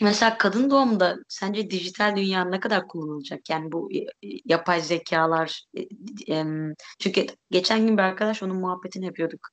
Mesela 0.00 0.38
kadın 0.38 0.70
doğumda 0.70 1.16
sence 1.28 1.70
dijital 1.70 2.16
dünya 2.16 2.44
ne 2.44 2.60
kadar 2.60 2.88
kullanılacak? 2.88 3.50
Yani 3.50 3.72
bu 3.72 3.90
yapay 4.44 4.80
zekalar 4.80 5.64
e, 6.28 6.44
çünkü 6.98 7.26
geçen 7.50 7.86
gün 7.86 7.98
bir 7.98 8.02
arkadaş 8.02 8.42
onun 8.42 8.56
muhabbetini 8.56 9.06
yapıyorduk. 9.06 9.48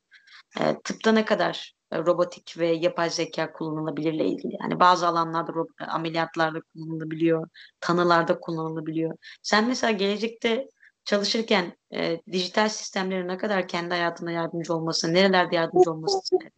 E, 0.60 0.75
tıpta 0.83 1.12
ne 1.12 1.25
kadar 1.25 1.74
e, 1.92 1.97
robotik 1.97 2.57
ve 2.57 2.67
yapay 2.67 3.10
zeka 3.10 3.53
kullanılabilirle 3.53 4.25
ilgili. 4.25 4.57
Yani 4.62 4.79
bazı 4.79 5.07
alanlarda 5.07 5.52
ameliyatlarda 5.88 6.60
kullanılabiliyor, 6.74 7.48
tanılarda 7.79 8.39
kullanılabiliyor. 8.39 9.17
Sen 9.42 9.67
mesela 9.67 9.92
gelecekte 9.92 10.67
çalışırken 11.06 11.78
e, 11.93 12.21
dijital 12.31 12.70
sistemlerin 12.70 13.28
ne 13.28 13.38
kadar 13.38 13.67
kendi 13.67 13.89
hayatına 13.89 14.31
yardımcı 14.31 14.74
olması, 14.74 15.13
nerelerde 15.13 15.56
yardımcı 15.56 15.92
olması 15.92 16.20
istedin? 16.23 16.52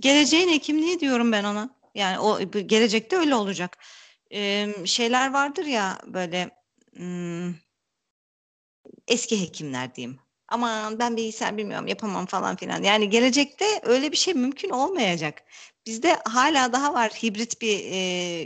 Geleceğin 0.00 0.48
hekimliği 0.48 1.00
diyorum 1.00 1.32
ben 1.32 1.44
ona. 1.44 1.83
Yani 1.94 2.18
o 2.18 2.38
gelecekte 2.50 3.16
öyle 3.16 3.34
olacak. 3.34 3.78
Ee, 4.32 4.74
şeyler 4.84 5.32
vardır 5.32 5.64
ya 5.64 5.98
böyle 6.06 6.50
hmm, 6.96 7.54
eski 9.08 9.40
hekimler 9.40 9.94
diyeyim. 9.94 10.18
Ama 10.48 10.90
ben 10.98 11.16
bilgisayar 11.16 11.56
bilmiyorum 11.56 11.86
yapamam 11.86 12.26
falan 12.26 12.56
filan. 12.56 12.82
Yani 12.82 13.10
gelecekte 13.10 13.64
öyle 13.82 14.12
bir 14.12 14.16
şey 14.16 14.34
mümkün 14.34 14.70
olmayacak. 14.70 15.42
Bizde 15.86 16.18
hala 16.24 16.72
daha 16.72 16.94
var 16.94 17.10
hibrit 17.10 17.60
bir 17.62 17.78
e, 17.78 17.96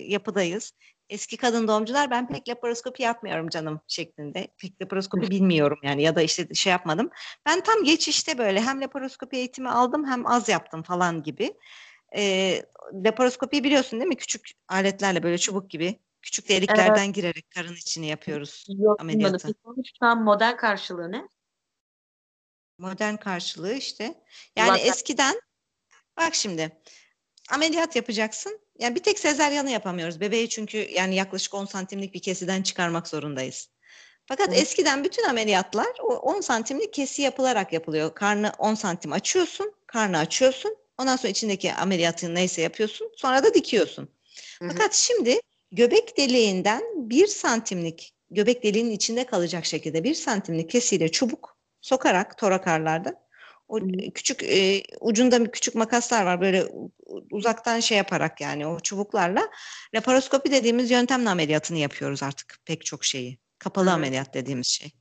yapıdayız. 0.08 0.72
Eski 1.10 1.36
kadın 1.36 1.68
doğumcular 1.68 2.10
ben 2.10 2.28
pek 2.28 2.48
laparoskopi 2.48 3.02
yapmıyorum 3.02 3.48
canım 3.48 3.80
şeklinde. 3.88 4.48
Pek 4.58 4.82
laparoskopi 4.82 5.30
bilmiyorum 5.30 5.78
yani 5.82 6.02
ya 6.02 6.16
da 6.16 6.22
işte 6.22 6.54
şey 6.54 6.70
yapmadım. 6.70 7.10
Ben 7.46 7.60
tam 7.60 7.84
geçişte 7.84 8.38
böyle 8.38 8.60
hem 8.60 8.80
laparoskopi 8.80 9.36
eğitimi 9.36 9.70
aldım 9.70 10.06
hem 10.06 10.26
az 10.26 10.48
yaptım 10.48 10.82
falan 10.82 11.22
gibi. 11.22 11.54
E, 12.16 12.62
laparoskopi 12.92 13.64
biliyorsun 13.64 14.00
değil 14.00 14.08
mi? 14.08 14.16
Küçük 14.16 14.50
aletlerle 14.68 15.22
böyle 15.22 15.38
çubuk 15.38 15.70
gibi 15.70 16.00
küçük 16.22 16.48
deliklerden 16.48 17.04
evet. 17.04 17.14
girerek 17.14 17.50
karın 17.50 17.74
içini 17.74 18.06
yapıyoruz 18.06 18.66
Yok, 18.68 19.00
ameliyatı. 19.00 19.48
An 20.00 20.22
model 20.22 20.56
karşılığı 20.56 21.12
ne? 21.12 21.28
Modern 22.78 23.16
karşılığı 23.16 23.74
işte. 23.74 24.24
Yani 24.56 24.68
Zaten... 24.68 24.90
eskiden 24.90 25.40
bak 26.16 26.34
şimdi 26.34 26.82
ameliyat 27.50 27.96
yapacaksın. 27.96 28.60
Yani 28.78 28.94
bir 28.94 29.02
tek 29.02 29.18
sezaryanı 29.18 29.70
yapamıyoruz. 29.70 30.20
Bebeği 30.20 30.48
çünkü 30.48 30.78
yani 30.78 31.14
yaklaşık 31.14 31.54
10 31.54 31.64
santimlik 31.64 32.14
bir 32.14 32.22
kesiden 32.22 32.62
çıkarmak 32.62 33.08
zorundayız. 33.08 33.68
Fakat 34.26 34.48
evet. 34.48 34.62
eskiden 34.62 35.04
bütün 35.04 35.28
ameliyatlar 35.28 35.88
o 36.02 36.14
10 36.16 36.40
santimlik 36.40 36.92
kesi 36.92 37.22
yapılarak 37.22 37.72
yapılıyor. 37.72 38.14
Karnı 38.14 38.52
10 38.58 38.74
santim 38.74 39.12
açıyorsun, 39.12 39.74
karnı 39.86 40.18
açıyorsun. 40.18 40.76
Ondan 40.98 41.16
sonra 41.16 41.28
içindeki 41.28 41.72
ameliyatını 41.72 42.34
neyse 42.34 42.62
yapıyorsun. 42.62 43.12
Sonra 43.16 43.44
da 43.44 43.54
dikiyorsun. 43.54 44.08
Hı-hı. 44.58 44.68
Fakat 44.68 44.94
şimdi 44.94 45.40
göbek 45.72 46.16
deliğinden 46.16 46.82
bir 47.10 47.26
santimlik 47.26 48.14
göbek 48.30 48.62
deliğinin 48.62 48.90
içinde 48.90 49.26
kalacak 49.26 49.66
şekilde 49.66 50.04
bir 50.04 50.14
santimlik 50.14 50.70
kesiyle 50.70 51.08
çubuk 51.08 51.58
sokarak 51.80 52.38
torakarlarda 52.38 53.28
o 53.68 53.80
küçük 54.14 54.42
e, 54.42 54.82
ucunda 55.00 55.50
küçük 55.50 55.74
makaslar 55.74 56.24
var 56.24 56.40
böyle 56.40 56.66
uzaktan 57.30 57.80
şey 57.80 57.98
yaparak 57.98 58.40
yani 58.40 58.66
o 58.66 58.80
çubuklarla 58.80 59.48
laparoskopi 59.94 60.50
dediğimiz 60.50 60.90
yöntemle 60.90 61.30
ameliyatını 61.30 61.78
yapıyoruz 61.78 62.22
artık 62.22 62.58
pek 62.64 62.84
çok 62.84 63.04
şeyi. 63.04 63.38
Kapalı 63.58 63.84
evet. 63.84 63.94
ameliyat 63.94 64.34
dediğimiz 64.34 64.66
şey. 64.66 64.92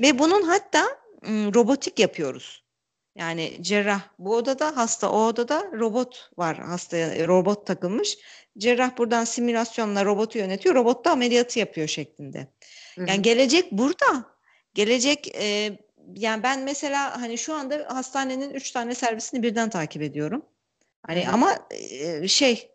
Ve 0.00 0.18
bunun 0.18 0.42
hatta 0.42 0.98
robotik 1.26 1.98
yapıyoruz. 1.98 2.64
Yani 3.18 3.58
cerrah 3.60 4.00
bu 4.18 4.36
odada, 4.36 4.76
hasta 4.76 5.10
o 5.10 5.26
odada, 5.26 5.70
robot 5.72 6.30
var 6.38 6.58
hastaya, 6.58 7.28
robot 7.28 7.66
takılmış. 7.66 8.18
Cerrah 8.58 8.98
buradan 8.98 9.24
simülasyonla 9.24 10.04
robotu 10.04 10.38
yönetiyor, 10.38 10.74
robot 10.74 11.04
da 11.04 11.10
ameliyatı 11.10 11.58
yapıyor 11.58 11.88
şeklinde. 11.88 12.48
Yani 12.96 13.10
Hı-hı. 13.10 13.16
gelecek 13.22 13.72
burada. 13.72 14.24
Gelecek 14.74 15.34
e, 15.34 15.78
yani 16.14 16.42
ben 16.42 16.60
mesela 16.60 17.20
hani 17.20 17.38
şu 17.38 17.54
anda 17.54 17.86
hastanenin 17.88 18.50
üç 18.50 18.70
tane 18.70 18.94
servisini 18.94 19.42
birden 19.42 19.70
takip 19.70 20.02
ediyorum. 20.02 20.42
Hani 21.06 21.24
Hı-hı. 21.24 21.34
ama 21.34 21.58
e, 21.70 22.28
şey 22.28 22.70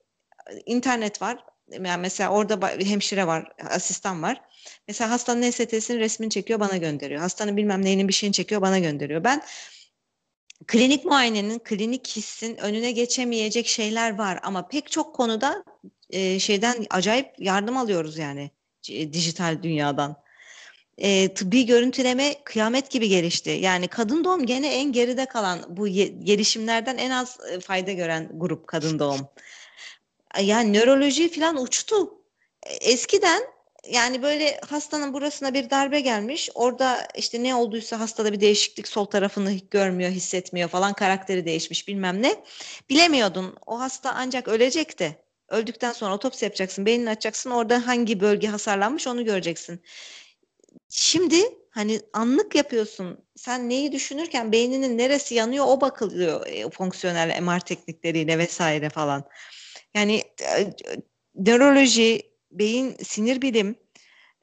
internet 0.66 1.22
var. 1.22 1.46
Yani 1.72 2.02
mesela 2.02 2.30
orada 2.30 2.68
hemşire 2.68 3.28
var, 3.28 3.52
asistan 3.70 4.24
var. 4.24 4.42
Mesela 4.88 5.10
hastanın 5.10 5.42
EST'sinin 5.42 6.00
resmini 6.00 6.30
çekiyor 6.30 6.60
bana 6.60 6.78
gönderiyor. 6.78 7.22
Hastanın 7.22 7.58
bilmem 7.58 7.86
neyinin 7.86 8.08
bir 8.08 8.14
şeyini 8.14 8.34
çekiyor 8.34 8.62
bana 8.62 8.80
gönderiyor. 8.80 9.24
Ben 9.24 9.42
klinik 10.68 11.06
muayenenin, 11.06 11.60
klinik 11.60 12.08
hissin 12.08 12.58
önüne 12.58 12.92
geçemeyecek 12.92 13.68
şeyler 13.68 14.18
var 14.18 14.40
ama 14.44 14.68
pek 14.68 14.92
çok 14.92 15.16
konuda 15.16 15.64
e, 16.10 16.40
şeyden 16.40 16.86
acayip 16.90 17.28
yardım 17.40 17.78
alıyoruz 17.78 18.18
yani 18.18 18.52
dijital 18.88 19.64
dünyadan. 19.64 20.24
E, 20.98 21.34
tıbbi 21.34 21.66
görüntüleme 21.66 22.36
kıyamet 22.44 22.92
gibi 22.92 23.10
gelişti. 23.10 23.50
Yani 23.50 23.88
kadın 23.88 24.24
doğum 24.24 24.46
gene 24.46 24.68
en 24.76 24.92
geride 24.92 25.26
kalan 25.26 25.60
bu 25.70 25.88
gelişimlerden 25.88 26.98
en 26.98 27.10
az 27.10 27.38
e, 27.52 27.60
fayda 27.60 27.92
gören 27.92 28.30
grup 28.34 28.68
kadın 28.68 29.00
doğum. 29.00 29.28
Yani 30.42 30.74
nöroloji 30.74 31.32
falan 31.32 31.62
uçtu. 31.62 32.14
E, 32.64 32.74
eskiden 32.74 33.44
yani 33.90 34.22
böyle 34.22 34.60
hastanın 34.70 35.14
burasına 35.14 35.54
bir 35.54 35.70
darbe 35.70 36.00
gelmiş. 36.00 36.50
Orada 36.56 37.08
işte 37.16 37.44
ne 37.44 37.56
olduysa 37.56 38.00
hastada 38.00 38.34
bir 38.34 38.40
değişiklik 38.40 38.88
sol 38.88 39.06
tarafını 39.06 39.54
görmüyor, 39.72 40.12
hissetmiyor 40.12 40.70
falan 40.70 40.94
karakteri 40.94 41.46
değişmiş 41.46 41.88
bilmem 41.88 42.22
ne. 42.22 42.44
Bilemiyordun. 42.90 43.56
O 43.66 43.80
hasta 43.80 44.14
ancak 44.16 44.48
ölecekti. 44.48 45.18
Öldükten 45.50 45.92
sonra 45.92 46.14
otopsi 46.14 46.46
yapacaksın, 46.46 46.86
beynini 46.86 47.10
açacaksın. 47.10 47.52
Orada 47.52 47.88
hangi 47.88 48.20
bölge 48.20 48.48
hasarlanmış 48.48 49.08
onu 49.08 49.26
göreceksin. 49.26 49.82
Şimdi 50.90 51.38
hani 51.70 52.00
anlık 52.14 52.56
yapıyorsun. 52.56 53.26
Sen 53.36 53.70
neyi 53.70 53.92
düşünürken 53.92 54.52
beyninin 54.52 54.98
neresi 54.98 55.36
yanıyor 55.36 55.66
o 55.68 55.82
bakılıyor 55.82 56.48
e, 56.48 56.70
fonksiyonel 56.70 57.42
MR 57.42 57.60
teknikleriyle 57.60 58.38
vesaire 58.38 58.90
falan. 58.90 59.24
Yani 59.94 60.24
e, 60.42 60.74
nöroloji, 61.36 62.33
beyin 62.60 62.96
sinir 63.04 63.42
bilim, 63.42 63.76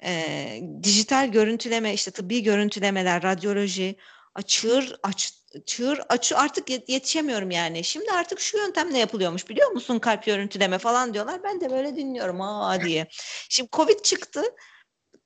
e, 0.02 0.62
dijital 0.82 1.28
görüntüleme, 1.32 1.94
işte 1.94 2.10
tıbbi 2.10 2.42
görüntülemeler, 2.42 3.22
radyoloji, 3.22 3.96
çığır 4.46 4.96
aç 5.02 5.40
çığır 5.66 6.00
açı 6.08 6.38
artık 6.38 6.70
yetişemiyorum 6.70 7.50
yani. 7.50 7.84
Şimdi 7.84 8.12
artık 8.12 8.40
şu 8.40 8.58
yöntemle 8.58 8.98
yapılıyormuş 8.98 9.48
biliyor 9.48 9.70
musun 9.70 9.98
kalp 9.98 10.24
görüntüleme 10.24 10.78
falan 10.78 11.14
diyorlar. 11.14 11.42
Ben 11.44 11.60
de 11.60 11.70
böyle 11.70 11.96
dinliyorum 11.96 12.40
aa 12.40 12.80
diye. 12.80 13.06
Şimdi 13.48 13.70
Covid 13.72 14.00
çıktı. 14.00 14.42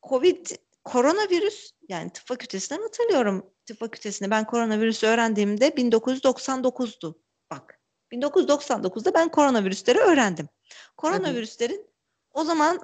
Covid 0.09 0.47
koronavirüs 0.85 1.71
yani 1.89 2.11
tıp 2.11 2.27
fakültesinden 2.27 2.83
hatırlıyorum. 2.83 3.51
Tıp 3.67 3.81
fakültesinde 3.81 4.31
ben 4.31 4.47
koronavirüsü 4.47 5.07
öğrendiğimde 5.07 5.69
1999'du. 5.69 7.21
Bak 7.51 7.81
1999'da 8.13 9.15
ben 9.15 9.29
koronavirüsleri 9.29 9.99
öğrendim. 9.99 10.49
Koronavirüslerin 10.97 11.94
o 12.35 12.45
zaman 12.45 12.81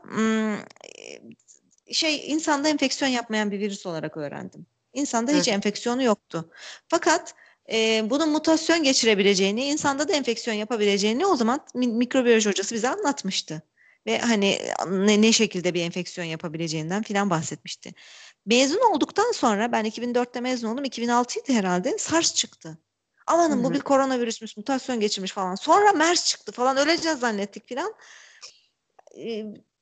şey 1.93 2.33
insanda 2.33 2.69
enfeksiyon 2.69 3.11
yapmayan 3.11 3.51
bir 3.51 3.61
virüs 3.61 3.87
olarak 3.87 4.17
öğrendim. 4.17 4.67
İnsanda 4.93 5.33
hiç 5.33 5.47
Hı. 5.47 5.51
enfeksiyonu 5.51 6.03
yoktu. 6.03 6.53
Fakat 6.89 7.35
e, 7.73 8.11
bunun 8.11 8.29
mutasyon 8.29 8.83
geçirebileceğini, 8.83 9.65
insanda 9.65 10.09
da 10.09 10.13
enfeksiyon 10.13 10.57
yapabileceğini 10.57 11.27
o 11.27 11.37
zaman 11.37 11.61
mikrobiyoloji 11.75 12.49
hocası 12.49 12.75
bize 12.75 12.89
anlatmıştı. 12.89 13.63
Ve 14.07 14.19
hani 14.19 14.59
ne, 14.89 15.23
ne 15.23 15.33
şekilde 15.33 15.75
bir 15.75 15.83
enfeksiyon 15.83 16.27
yapabileceğinden 16.27 17.03
filan 17.03 17.31
bahsetmişti. 17.31 17.95
Mezun 18.47 18.93
olduktan 18.93 19.33
sonra 19.33 19.73
ben 19.73 19.87
2004'te 19.87 20.41
mezun 20.41 20.69
oldum. 20.69 20.85
2006'ydı 20.85 21.53
herhalde. 21.53 21.99
SARS 21.99 22.35
çıktı. 22.35 22.79
Amanın 23.27 23.65
bu 23.65 23.75
bir 23.75 23.81
koronavirüsmüş, 23.81 24.57
mutasyon 24.57 25.01
geçirmiş 25.01 25.33
falan. 25.33 25.55
Sonra 25.55 25.93
MERS 25.93 26.27
çıktı 26.27 26.53
falan. 26.53 26.77
Öleceğiz 26.77 27.19
zannettik 27.19 27.69
filan. 27.69 27.95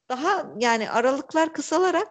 Daha 0.09 0.53
yani 0.59 0.91
aralıklar 0.91 1.53
kısalarak 1.53 2.09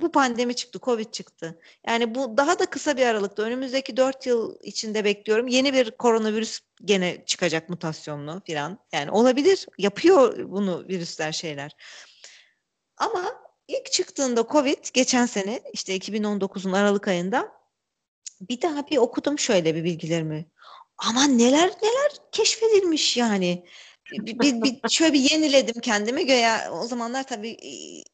bu 0.00 0.12
pandemi 0.12 0.56
çıktı, 0.56 0.78
Covid 0.82 1.10
çıktı. 1.10 1.60
Yani 1.86 2.14
bu 2.14 2.36
daha 2.36 2.58
da 2.58 2.66
kısa 2.66 2.96
bir 2.96 3.06
aralıkta. 3.06 3.42
Önümüzdeki 3.42 3.96
dört 3.96 4.26
yıl 4.26 4.56
içinde 4.62 5.04
bekliyorum. 5.04 5.48
Yeni 5.48 5.72
bir 5.72 5.90
koronavirüs 5.90 6.60
gene 6.84 7.24
çıkacak 7.26 7.68
mutasyonlu 7.68 8.42
filan. 8.46 8.78
Yani 8.92 9.10
olabilir. 9.10 9.66
Yapıyor 9.78 10.50
bunu 10.50 10.84
virüsler 10.88 11.32
şeyler. 11.32 11.76
Ama 12.96 13.44
ilk 13.68 13.92
çıktığında 13.92 14.46
Covid 14.50 14.84
geçen 14.92 15.26
sene 15.26 15.62
işte 15.72 15.96
2019'un 15.96 16.72
Aralık 16.72 17.08
ayında 17.08 17.52
bir 18.40 18.62
daha 18.62 18.86
bir 18.86 18.96
okudum 18.96 19.38
şöyle 19.38 19.74
bir 19.74 19.84
bilgilerimi. 19.84 20.46
Ama 20.98 21.24
neler 21.24 21.70
neler 21.82 22.12
keşfedilmiş 22.32 23.16
yani. 23.16 23.66
Bir, 24.12 24.62
bir, 24.62 24.88
şöyle 24.90 25.12
bir 25.12 25.30
yeniledim 25.30 25.80
kendimi 25.80 26.26
göya 26.26 26.72
o 26.72 26.86
zamanlar 26.86 27.26
tabii 27.26 27.56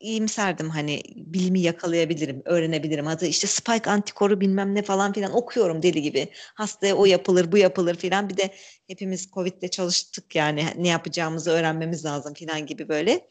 iyimserdim. 0.01 0.71
Hani 0.71 1.03
bilimi 1.17 1.61
yakalayabilirim 1.61 2.43
öğrenebilirim. 2.45 3.07
Adı 3.07 3.27
işte 3.27 3.47
spike 3.47 3.91
antikoru 3.91 4.41
bilmem 4.41 4.75
ne 4.75 4.83
falan 4.83 5.13
filan 5.13 5.33
okuyorum 5.33 5.83
deli 5.83 6.03
gibi. 6.03 6.29
Hastaya 6.35 6.97
o 6.97 7.05
yapılır 7.05 7.53
bu 7.53 7.59
yapılır 7.59 7.95
filan. 7.95 8.29
Bir 8.29 8.37
de 8.37 8.55
hepimiz 8.87 9.31
covid'de 9.31 9.69
çalıştık 9.69 10.35
yani. 10.35 10.67
Ne 10.77 10.89
yapacağımızı 10.89 11.51
öğrenmemiz 11.51 12.05
lazım 12.05 12.35
filan 12.35 12.67
gibi 12.67 12.89
böyle. 12.89 13.29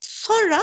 Sonra 0.00 0.62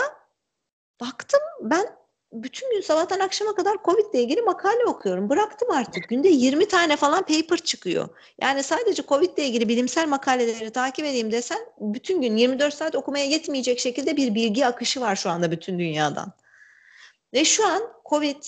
baktım 1.00 1.40
ben 1.62 2.01
bütün 2.32 2.70
gün 2.70 2.80
sabahtan 2.80 3.20
akşama 3.20 3.54
kadar 3.54 3.76
Covid 3.84 4.14
ile 4.14 4.22
ilgili 4.22 4.42
makale 4.42 4.84
okuyorum. 4.84 5.28
Bıraktım 5.28 5.70
artık. 5.70 6.08
Günde 6.08 6.28
20 6.28 6.68
tane 6.68 6.96
falan 6.96 7.22
paper 7.22 7.58
çıkıyor. 7.58 8.08
Yani 8.40 8.62
sadece 8.62 9.02
Covid 9.02 9.38
ile 9.38 9.46
ilgili 9.46 9.68
bilimsel 9.68 10.08
makaleleri 10.08 10.70
takip 10.70 11.04
edeyim 11.04 11.32
desen 11.32 11.58
bütün 11.80 12.22
gün 12.22 12.36
24 12.36 12.74
saat 12.74 12.94
okumaya 12.94 13.24
yetmeyecek 13.24 13.80
şekilde 13.80 14.16
bir 14.16 14.34
bilgi 14.34 14.66
akışı 14.66 15.00
var 15.00 15.16
şu 15.16 15.30
anda 15.30 15.50
bütün 15.50 15.78
dünyadan. 15.78 16.32
Ve 17.34 17.44
şu 17.44 17.66
an 17.66 17.82
Covid 18.10 18.42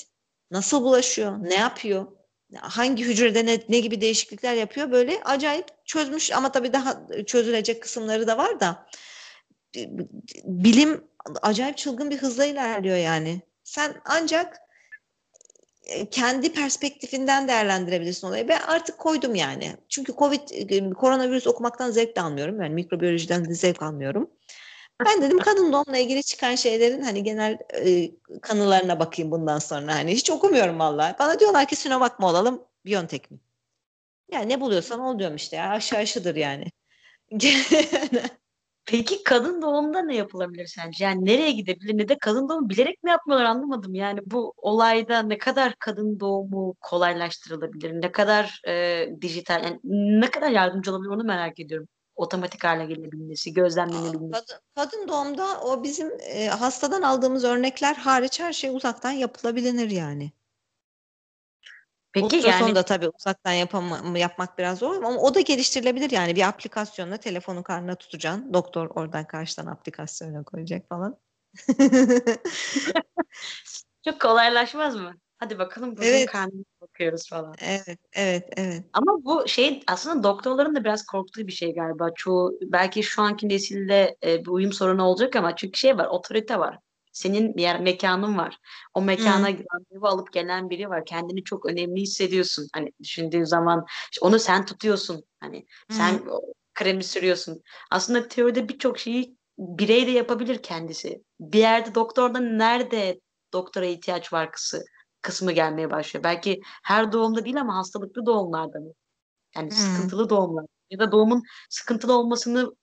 nasıl 0.51 0.83
bulaşıyor, 0.83 1.37
ne 1.43 1.55
yapıyor, 1.55 2.07
hangi 2.57 3.05
hücrede 3.05 3.47
ne, 3.47 3.61
ne 3.69 3.81
gibi 3.81 4.01
değişiklikler 4.01 4.55
yapıyor 4.55 4.93
böyle 4.93 5.21
acayip 5.25 5.67
çözmüş 5.85 6.33
ama 6.33 6.53
tabii 6.53 6.73
daha 6.73 7.07
çözülecek 7.27 7.83
kısımları 7.83 8.27
da 8.27 8.39
var 8.39 8.61
da 8.61 8.87
bilim 10.45 11.05
acayip 11.43 11.77
çılgın 11.77 12.11
bir 12.11 12.19
hızla 12.19 12.45
ilerliyor 12.45 12.97
yani. 12.97 13.43
Sen 13.65 13.95
ancak 14.05 14.61
e, 15.85 16.11
kendi 16.11 16.53
perspektifinden 16.53 17.49
değerlendirebilirsin 17.49 18.27
olayı. 18.27 18.49
Ben 18.49 18.61
artık 18.61 18.99
koydum 18.99 19.35
yani. 19.35 19.77
Çünkü 19.89 20.15
Covid, 20.15 20.49
e, 20.51 20.91
koronavirüs 20.91 21.47
okumaktan 21.47 21.91
zevk 21.91 22.17
de 22.17 22.21
almıyorum. 22.21 22.63
Yani 22.63 22.75
mikrobiyolojiden 22.75 23.45
de 23.45 23.55
zevk 23.55 23.83
almıyorum. 23.83 24.31
Ben 25.07 25.23
dedim 25.23 25.39
kadın 25.39 25.73
doğumla 25.73 25.99
ilgili 25.99 26.23
çıkan 26.23 26.55
şeylerin 26.55 27.03
hani 27.03 27.23
genel 27.23 27.59
e, 27.75 28.11
kanılarına 28.43 29.01
bakayım 29.01 29.31
bundan 29.31 29.59
sonra. 29.59 29.95
Hani 29.95 30.13
hiç 30.13 30.31
okumuyorum 30.31 30.79
vallahi. 30.79 31.15
Bana 31.19 31.41
diyorlar 31.41 31.67
ki 31.67 31.77
Sinovac 31.77 32.13
mı 32.19 32.27
olalım, 32.27 32.65
Biontech 32.85 33.31
mi? 33.31 33.39
Yani 34.33 34.49
ne 34.49 34.61
buluyorsan 34.61 35.01
ol 35.01 35.19
diyorum 35.19 35.37
işte 35.37 35.57
ya. 35.57 35.71
Aşağı 35.71 36.01
aşıdır 36.01 36.37
yani. 36.37 36.65
Peki 38.87 39.25
kadın 39.25 39.63
doğumda 39.63 40.03
ne 40.03 40.17
yapılabilir 40.17 40.67
sence? 40.67 41.05
Yani 41.05 41.25
nereye 41.25 41.53
gidebilir 41.53 41.99
ne 41.99 42.09
de 42.09 42.19
kadın 42.19 42.49
doğumu 42.49 42.69
bilerek 42.69 43.03
mi 43.03 43.11
yapmıyorlar 43.11 43.47
anlamadım. 43.47 43.95
Yani 43.95 44.21
bu 44.27 44.55
olayda 44.57 45.23
ne 45.23 45.39
kadar 45.39 45.75
kadın 45.79 46.21
doğumu 46.21 46.75
kolaylaştırılabilir? 46.81 47.93
Ne 48.03 48.13
kadar 48.13 48.61
e, 48.69 49.07
dijital, 49.21 49.65
yani 49.65 49.81
ne 50.21 50.31
kadar 50.31 50.51
yardımcı 50.51 50.91
olabilir 50.91 51.11
onu 51.11 51.25
merak 51.25 51.61
ediyorum. 51.61 51.89
Otomatik 52.17 52.65
hale 52.65 52.87
gelebilmesi, 52.87 53.53
gözlemlenebilmesi. 53.53 54.33
Kadın, 54.33 54.61
kadın 54.75 55.09
doğumda 55.09 55.61
o 55.61 55.83
bizim 55.83 56.11
e, 56.21 56.47
hastadan 56.47 57.03
aldığımız 57.03 57.45
örnekler 57.45 57.95
hariç 57.95 58.41
her 58.41 58.53
şey 58.53 58.71
uzaktan 58.71 59.11
yapılabilir 59.11 59.91
yani. 59.91 60.33
Peki 62.15 62.27
Ultrason 62.27 62.51
yani 62.51 62.75
da 62.75 62.83
tabii 62.83 63.09
uzaktan 63.09 63.53
yapama, 63.53 64.19
yapmak 64.19 64.59
biraz 64.59 64.79
zor 64.79 64.97
ama 64.97 65.19
o 65.19 65.35
da 65.35 65.41
geliştirilebilir 65.41 66.11
yani 66.11 66.37
bir 66.37 66.49
aplikasyonla 66.49 67.17
telefonu 67.17 67.63
karnına 67.63 67.95
tutacaksın. 67.95 68.53
Doktor 68.53 68.91
oradan 68.95 69.27
karşıdan 69.27 69.67
aplikasyona 69.67 70.43
koyacak 70.43 70.89
falan. 70.89 71.17
Çok 74.05 74.21
kolaylaşmaz 74.21 74.97
mı? 74.97 75.15
Hadi 75.39 75.59
bakalım 75.59 75.97
bugün 75.97 76.09
evet. 76.09 76.27
karnına 76.27 76.65
bakıyoruz 76.81 77.29
falan. 77.29 77.55
Evet, 77.61 77.99
evet, 78.13 78.49
evet. 78.57 78.85
Ama 78.93 79.25
bu 79.25 79.49
şey 79.49 79.83
aslında 79.87 80.23
doktorların 80.23 80.77
da 80.77 80.85
biraz 80.85 81.07
korktuğu 81.07 81.47
bir 81.47 81.53
şey 81.53 81.75
galiba. 81.75 82.11
Çoğu 82.15 82.59
belki 82.63 83.03
şu 83.03 83.23
anki 83.23 83.49
nesilde 83.49 84.17
e, 84.25 84.41
bir 84.41 84.51
uyum 84.51 84.73
sorunu 84.73 85.03
olacak 85.03 85.37
ama 85.37 85.57
çünkü 85.57 85.79
şey 85.79 85.99
var, 85.99 86.07
otorite 86.07 86.59
var. 86.59 86.79
Senin 87.15 87.57
bir 87.57 87.63
yer 87.63 87.81
mekanın 87.81 88.39
var. 88.39 88.59
O 88.95 89.03
mekana 89.03 89.49
hmm. 89.49 89.59
randevu 89.75 90.07
alıp 90.07 90.33
gelen 90.33 90.71
biri 90.71 90.89
var. 90.89 91.05
Kendini 91.05 91.45
çok 91.45 91.67
önemli 91.67 92.01
hissediyorsun. 92.01 92.69
Hani 92.73 92.93
düşündüğün 93.03 93.45
zaman 93.45 93.87
işte 94.13 94.27
onu 94.27 94.39
sen 94.39 94.67
tutuyorsun. 94.67 95.25
Hani 95.41 95.67
hmm. 95.89 95.97
sen 95.97 96.23
kremi 96.75 97.05
sürüyorsun. 97.05 97.63
Aslında 97.91 98.29
teoride 98.29 98.69
birçok 98.69 98.99
şeyi 98.99 99.37
birey 99.59 100.07
de 100.07 100.11
yapabilir 100.11 100.63
kendisi. 100.63 101.25
Bir 101.41 101.59
yerde 101.59 101.95
doktorda 101.95 102.39
nerede 102.39 103.21
doktora 103.53 103.87
ihtiyaç 103.87 104.33
var 104.33 104.53
kısı, 104.53 104.85
kısmı 105.23 105.53
gelmeye 105.53 105.91
başlıyor. 105.91 106.25
Belki 106.25 106.61
her 106.83 107.13
doğumda 107.13 107.45
değil 107.45 107.61
ama 107.61 107.77
hastalıklı 107.77 108.27
doğumlarda 108.27 108.81
mı? 108.81 108.93
Yani 109.57 109.71
hmm. 109.71 109.77
sıkıntılı 109.77 110.31
doğumlar. 110.31 110.65
Ya 110.91 110.99
da 110.99 111.13
doğumun 111.13 111.43
sıkıntılı 111.71 112.19
olmasını 112.19 112.75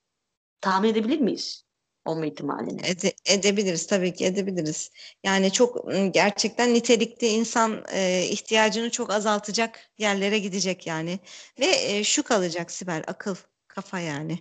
tahmin 0.60 0.88
edebilir 0.88 1.20
miyiz? 1.20 1.64
Olma 2.04 2.26
ihtimalini. 2.26 2.80
Ede, 2.84 3.12
edebiliriz 3.26 3.86
tabii 3.86 4.14
ki 4.14 4.24
edebiliriz. 4.24 4.90
Yani 5.24 5.52
çok 5.52 5.92
gerçekten 6.10 6.74
nitelikli 6.74 7.26
insan 7.26 7.84
e, 7.92 8.24
ihtiyacını 8.30 8.90
çok 8.90 9.12
azaltacak 9.12 9.80
yerlere 9.98 10.38
gidecek 10.38 10.86
yani. 10.86 11.18
Ve 11.60 11.66
e, 11.66 12.04
şu 12.04 12.22
kalacak 12.22 12.70
Sibel 12.70 13.04
akıl, 13.06 13.36
kafa 13.68 14.00
yani. 14.00 14.38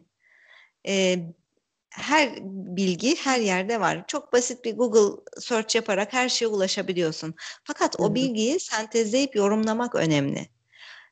E, 0.87 1.19
her 1.89 2.29
bilgi 2.77 3.15
her 3.15 3.39
yerde 3.39 3.79
var. 3.79 4.07
Çok 4.07 4.33
basit 4.33 4.65
bir 4.65 4.73
Google 4.77 5.21
search 5.39 5.75
yaparak 5.75 6.13
her 6.13 6.29
şeye 6.29 6.47
ulaşabiliyorsun. 6.47 7.35
Fakat 7.63 7.99
o 7.99 8.15
bilgiyi 8.15 8.59
sentezleyip 8.59 9.35
yorumlamak 9.35 9.95
önemli. 9.95 10.47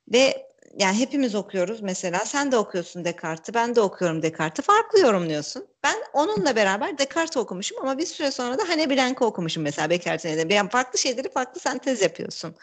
Ve 0.07 0.48
yani 0.77 0.99
hepimiz 0.99 1.35
okuyoruz 1.35 1.81
mesela 1.81 2.19
sen 2.19 2.51
de 2.51 2.57
okuyorsun 2.57 3.05
Descartes'i 3.05 3.53
ben 3.53 3.75
de 3.75 3.81
okuyorum 3.81 4.21
Descartes'i 4.21 4.65
farklı 4.65 4.99
yorumluyorsun. 4.99 5.67
Ben 5.83 5.95
onunla 6.13 6.55
beraber 6.55 6.97
Descartes 6.97 7.37
okumuşum 7.37 7.77
ama 7.81 7.97
bir 7.97 8.05
süre 8.05 8.31
sonra 8.31 8.57
da 8.57 8.69
Hane 8.69 8.89
Blanc'ı 8.89 9.25
okumuşum 9.25 9.63
mesela 9.63 9.89
Bekertene'de. 9.89 10.53
Yani 10.53 10.69
farklı 10.69 10.99
şeyleri 10.99 11.29
farklı 11.31 11.61
sentez 11.61 12.01
yapıyorsun. 12.01 12.55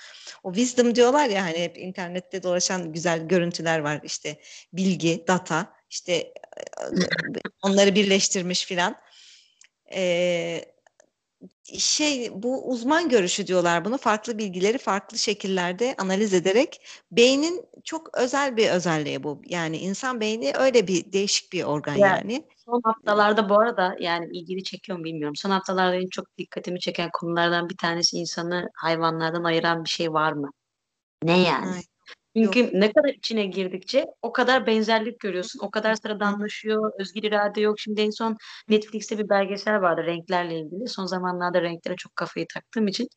O 0.43 0.53
wisdom 0.55 0.95
diyorlar 0.95 1.29
ya 1.29 1.45
hani 1.45 1.59
hep 1.59 1.79
internette 1.79 2.43
dolaşan 2.43 2.93
güzel 2.93 3.29
görüntüler 3.29 3.79
var 3.79 4.01
işte 4.05 4.41
bilgi, 4.73 5.25
data 5.29 5.73
işte 5.91 6.33
onları 7.63 7.95
birleştirmiş 7.95 8.67
filan. 8.67 8.97
Ee, 9.93 10.76
şey 11.79 12.31
bu 12.43 12.71
uzman 12.71 13.09
görüşü 13.09 13.47
diyorlar 13.47 13.85
bunu 13.85 13.99
farklı 13.99 14.39
bilgileri 14.39 14.79
farklı 14.79 15.19
şekillerde 15.19 15.95
analiz 15.99 16.35
ederek 16.35 16.87
beynin 17.13 17.65
çok 17.85 18.19
özel 18.19 18.57
bir 18.57 18.71
özelliği 18.71 19.23
bu. 19.23 19.43
Yani 19.45 19.79
insan 19.79 20.21
beyni 20.21 20.53
öyle 20.59 20.87
bir 20.87 21.13
değişik 21.13 21.53
bir 21.53 21.65
organ 21.65 21.95
yani. 21.95 22.33
yani. 22.33 22.45
Son 22.57 22.81
haftalarda 22.85 23.49
bu 23.49 23.61
arada 23.61 23.97
yani 24.01 24.27
ilgili 24.37 24.65
çekiyor 24.65 24.99
mu 24.99 25.05
bilmiyorum. 25.05 25.37
Son 25.37 25.51
haftalarda 25.51 25.97
en 25.97 26.09
çok 26.09 26.39
dikkatimi 26.39 26.81
çeken 26.81 27.11
konulardan 27.13 27.69
bir 27.69 27.77
tanesi 27.77 28.17
insanı 28.17 28.69
hayvanlardan 28.75 29.45
ayıran 29.45 29.85
bir 29.85 29.91
şey 29.91 30.13
var 30.13 30.33
mı? 30.33 30.51
Ne 31.23 31.43
yani? 31.43 31.67
Ay. 31.67 31.83
Çünkü 32.37 32.59
yok. 32.59 32.73
ne 32.73 32.93
kadar 32.93 33.09
içine 33.09 33.47
girdikçe 33.47 34.07
o 34.23 34.33
kadar 34.33 34.67
benzerlik 34.67 35.21
görüyorsun. 35.21 35.61
O 35.63 35.71
kadar 35.71 35.95
sıradanlaşıyor. 35.95 36.93
Özgür 36.99 37.23
irade 37.23 37.61
yok. 37.61 37.81
Şimdi 37.81 38.01
en 38.01 38.11
son 38.11 38.37
Netflix'te 38.69 39.19
bir 39.19 39.29
belgesel 39.29 39.81
vardı 39.81 40.03
renklerle 40.07 40.59
ilgili. 40.59 40.89
Son 40.89 41.07
zamanlarda 41.07 41.63
renklere 41.63 41.97
çok 41.97 42.17
kafayı 42.17 42.47
taktığım 42.55 42.89
için. 42.89 43.09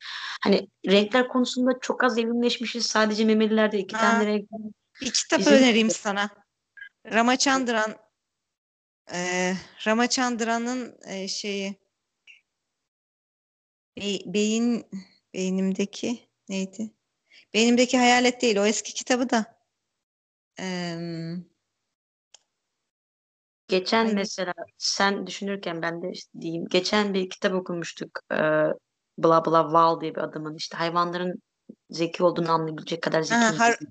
Hani 0.44 0.68
renkler 0.88 1.28
konusunda 1.28 1.72
çok 1.82 2.04
az 2.04 2.18
evrimleşmişiz. 2.18 2.86
Sadece 2.86 3.26
memelilerde 3.26 3.80
iki 3.80 3.96
ha. 3.96 4.02
tane 4.02 4.26
renk 4.26 4.50
Bir 5.02 5.12
kitap 5.12 5.40
Bizim... 5.40 5.54
önereyim 5.54 5.90
sana. 5.90 6.30
Ramachandran 7.14 7.96
e, 9.14 9.54
Ramachandran'ın 9.88 10.98
e, 11.08 11.28
şeyi 11.28 11.76
be, 13.98 14.34
beyin 14.34 14.86
beynimdeki 15.34 16.20
neydi? 16.50 16.99
Benimdeki 17.54 17.98
hayalet 17.98 18.42
değil 18.42 18.58
o 18.58 18.66
eski 18.66 18.94
kitabı 18.94 19.30
da. 19.30 19.60
Ee, 20.60 20.98
Geçen 23.68 24.06
Ay. 24.06 24.14
mesela 24.14 24.54
sen 24.78 25.28
düşünürken 25.28 25.82
ben 25.82 26.02
de 26.02 26.12
işte 26.12 26.42
diyeyim. 26.42 26.66
Geçen 26.70 27.14
bir 27.14 27.30
kitap 27.30 27.54
okumuştuk. 27.54 28.20
E, 28.32 28.38
bla 29.18 29.46
bla 29.46 29.74
Val 29.74 30.02
diye 30.02 30.16
bir 30.16 30.22
adamın 30.22 30.56
işte 30.56 30.78
hayvanların 30.78 31.42
zeki 31.90 32.24
olduğunu 32.24 32.52
anlayabilecek 32.52 33.04
kadar 33.04 33.22
zeki. 33.22 33.36
Ha, 33.36 33.56
har- 33.58 33.88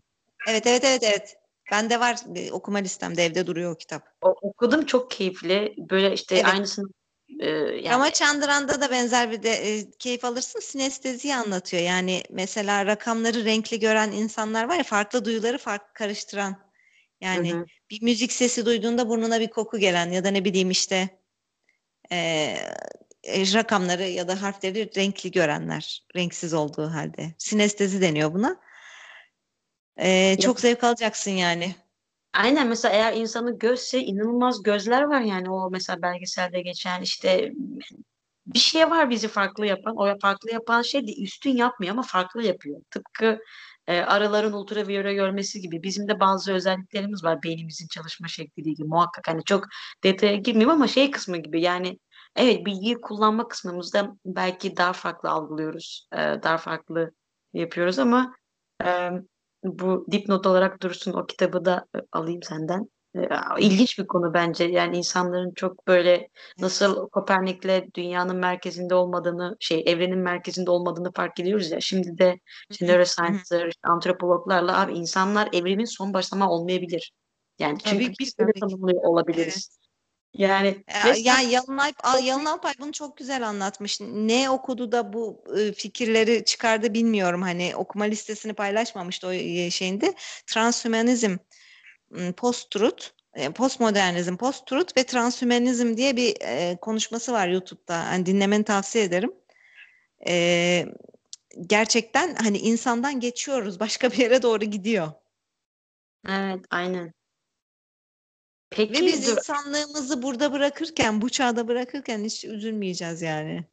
evet 0.49 0.67
evet 0.67 0.85
evet 0.85 1.03
evet. 1.03 1.37
Bende 1.71 2.01
var 2.01 2.17
okuma 2.53 2.79
listemde 2.79 3.25
evde 3.25 3.47
duruyor 3.47 3.73
o 3.73 3.77
kitap. 3.77 4.03
O, 4.23 4.35
okudum 4.43 4.87
çok 4.87 5.11
keyifli. 5.11 5.75
Böyle 5.79 6.13
işte 6.13 6.35
evet. 6.35 6.47
aynısını 6.47 6.87
ee, 7.41 7.49
yani... 7.49 7.95
Ama 7.95 8.11
Çandıran'da 8.11 8.81
da 8.81 8.91
benzer 8.91 9.31
bir 9.31 9.43
de 9.43 9.51
e, 9.51 9.91
keyif 9.91 10.25
alırsın. 10.25 10.61
Sinesteziyi 10.61 11.37
anlatıyor. 11.37 11.83
Yani 11.83 12.23
mesela 12.31 12.87
rakamları 12.87 13.45
renkli 13.45 13.81
gören 13.81 14.13
insanlar 14.13 14.65
var 14.65 14.77
ya 14.77 14.83
farklı 14.83 15.25
duyuları 15.25 15.59
farklı 15.59 15.93
karıştıran. 15.95 16.69
Yani 17.21 17.53
hı 17.53 17.59
hı. 17.59 17.67
bir 17.91 18.03
müzik 18.03 18.33
sesi 18.33 18.67
duyduğunda 18.67 19.09
burnuna 19.09 19.41
bir 19.41 19.51
koku 19.51 19.79
gelen 19.79 20.11
ya 20.11 20.25
da 20.25 20.31
ne 20.31 20.45
bileyim 20.45 20.71
işte 20.71 21.09
e, 22.13 22.55
rakamları 23.27 24.03
ya 24.03 24.29
da 24.29 24.43
harfleri 24.43 24.91
renkli 24.97 25.31
görenler. 25.31 26.05
Renksiz 26.17 26.55
olduğu 26.55 26.87
halde. 26.91 27.35
Sinestezi 27.39 28.01
deniyor 28.01 28.35
buna. 28.35 28.61
E, 29.97 30.37
çok 30.41 30.61
zevk 30.61 30.85
alacaksın 30.85 31.31
yani. 31.31 31.75
Aynen 32.33 32.69
mesela 32.69 32.95
eğer 32.95 33.13
insanın 33.13 33.59
gözse 33.59 34.01
inanılmaz 34.01 34.63
gözler 34.63 35.03
var 35.03 35.21
yani 35.21 35.51
o 35.51 35.71
mesela 35.71 36.03
belgeselde 36.03 36.61
geçen 36.63 37.03
işte 37.03 37.53
bir 38.47 38.59
şey 38.59 38.91
var 38.91 39.11
bizi 39.11 39.29
farklı 39.29 39.67
yapan. 39.67 39.97
O 39.97 40.19
farklı 40.23 40.53
yapan 40.53 40.83
şey 40.83 41.07
de 41.07 41.23
üstün 41.23 41.57
yapmıyor 41.57 41.93
ama 41.93 42.03
farklı 42.03 42.43
yapıyor. 42.43 42.81
Tıpkı 42.91 43.39
e, 43.87 44.01
arıların 44.01 44.53
ultraviyole 44.53 45.15
görmesi 45.15 45.61
gibi 45.61 45.83
bizim 45.83 46.09
de 46.09 46.21
bazı 46.21 46.53
özelliklerimiz 46.53 47.25
var 47.25 47.43
beynimizin 47.43 47.89
çalışma 47.89 48.29
şekli 48.29 48.63
gibi. 48.63 48.89
Muhakkak 48.89 49.29
hani 49.29 49.45
çok 49.45 49.65
detaya 50.05 50.37
girmeyeyim 50.37 50.71
ama 50.71 50.89
şey 50.89 51.11
kısmı 51.11 51.37
gibi 51.39 51.61
yani 51.63 51.99
evet 52.37 52.67
bilgiyi 52.67 53.01
kullanma 53.01 53.49
kısmımızda 53.49 54.17
belki 54.25 54.77
daha 54.77 54.93
farklı 54.93 55.31
algılıyoruz. 55.31 56.09
E, 56.13 56.19
daha 56.19 56.59
farklı 56.59 57.11
yapıyoruz 57.53 57.99
ama 57.99 58.35
e, 58.85 59.11
bu 59.65 60.07
dipnot 60.11 60.47
olarak 60.47 60.83
dursun 60.83 61.13
o 61.13 61.27
kitabı 61.27 61.65
da 61.65 61.87
e, 61.97 61.99
alayım 62.13 62.43
senden. 62.43 62.91
E, 63.15 63.29
ilginç 63.59 63.99
bir 63.99 64.07
konu 64.07 64.35
bence. 64.35 64.65
Yani 64.65 64.97
insanların 64.97 65.55
çok 65.55 65.87
böyle 65.87 66.29
nasıl 66.59 67.09
Kopernik'le 67.09 67.95
dünyanın 67.95 68.37
merkezinde 68.37 68.95
olmadığını, 68.95 69.57
şey 69.61 69.83
evrenin 69.87 70.19
merkezinde 70.19 70.71
olmadığını 70.71 71.13
fark 71.13 71.41
ediyoruz 71.41 71.71
ya. 71.71 71.81
Şimdi 71.81 72.19
de 72.19 72.41
işte 72.71 72.87
neuroscience'lar, 72.87 73.67
işte 73.67 73.89
antropologlarla 73.89 74.81
abi 74.81 74.93
insanlar 74.93 75.49
evrenin 75.53 75.85
son 75.85 76.15
başlama 76.15 76.51
olmayabilir. 76.51 77.13
Yani 77.59 77.79
çünkü 77.79 77.97
Tabii 77.97 78.13
ki, 78.13 78.17
biz 78.21 78.35
öyle 78.39 78.53
tabii 78.53 78.61
ki. 78.61 78.61
tanımlıyor 78.61 79.03
olabiliriz. 79.03 79.79
Yani 80.35 80.85
Ya, 80.95 81.13
ve 81.15 81.19
ya 81.19 81.41
Yalın 81.41 81.79
Alp, 81.79 81.97
Al- 82.03 82.25
Yalın 82.25 82.45
Alpay 82.45 82.73
bunu 82.81 82.93
çok 82.93 83.17
güzel 83.17 83.49
anlatmış. 83.49 84.01
Ne 84.01 84.51
okudu 84.51 84.93
da 84.93 85.13
bu 85.13 85.45
e, 85.59 85.73
fikirleri 85.73 86.45
çıkardı 86.45 86.95
bilmiyorum. 86.95 87.43
Hani 87.43 87.77
okuma 87.77 88.05
listesini 88.05 88.53
paylaşmamıştı 88.53 89.27
o 89.27 89.33
e, 89.33 89.71
şeyinde. 89.71 90.15
Transhümanizm, 90.47 91.37
post-truth, 92.37 93.07
e, 93.35 93.51
postmodernizm, 93.51 94.37
post-truth 94.37 94.97
ve 94.97 95.05
transhümanizm 95.05 95.97
diye 95.97 96.17
bir 96.17 96.37
e, 96.41 96.77
konuşması 96.81 97.33
var 97.33 97.49
YouTube'da. 97.49 98.07
Hani 98.07 98.27
dinlemeni 98.27 98.65
tavsiye 98.65 99.05
ederim. 99.05 99.33
E, 100.29 100.87
gerçekten 101.67 102.35
hani 102.35 102.59
insandan 102.59 103.21
geçiyoruz. 103.21 103.81
Başka 103.81 104.11
bir 104.11 104.17
yere 104.17 104.43
doğru 104.43 104.65
gidiyor. 104.65 105.13
evet 106.29 106.65
aynen. 106.71 107.18
Ve 108.73 108.77
Peki 108.77 109.07
biz 109.07 109.27
dur 109.27 109.37
insanlığımızı 109.37 110.23
burada 110.23 110.53
bırakırken, 110.53 111.23
bu 111.23 111.31
çağda 111.31 111.69
bırakırken 111.69 112.25
hiç 112.25 112.45
üzülmeyeceğiz 112.45 113.23
yani. 113.23 113.65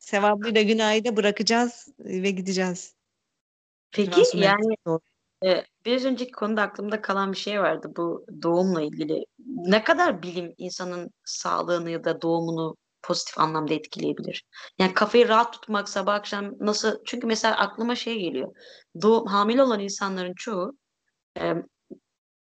Sevabıyla 0.00 0.62
günahıyla 0.62 1.16
bırakacağız 1.16 1.88
ve 1.98 2.30
gideceğiz. 2.30 2.94
peki 3.92 4.22
yani 4.34 4.76
doğru. 4.86 5.00
e, 5.46 5.64
biraz 5.84 6.04
önceki 6.04 6.32
konuda 6.32 6.62
aklımda 6.62 7.02
kalan 7.02 7.32
bir 7.32 7.36
şey 7.36 7.60
vardı 7.60 7.92
bu 7.96 8.26
doğumla 8.42 8.82
ilgili. 8.82 9.26
Ne 9.46 9.84
kadar 9.84 10.22
bilim 10.22 10.54
insanın 10.58 11.10
sağlığını 11.24 11.90
ya 11.90 12.04
da 12.04 12.22
doğumunu 12.22 12.76
pozitif 13.02 13.38
anlamda 13.38 13.74
etkileyebilir? 13.74 14.44
Yani 14.78 14.94
kafayı 14.94 15.28
rahat 15.28 15.52
tutmak 15.52 15.88
sabah 15.88 16.14
akşam 16.14 16.54
nasıl? 16.60 16.98
Çünkü 17.06 17.26
mesela 17.26 17.56
aklıma 17.56 17.94
şey 17.94 18.18
geliyor. 18.20 18.54
Doğum, 19.02 19.26
hamile 19.26 19.62
olan 19.62 19.80
insanların 19.80 20.34
çoğu 20.36 20.72
e, 21.40 21.52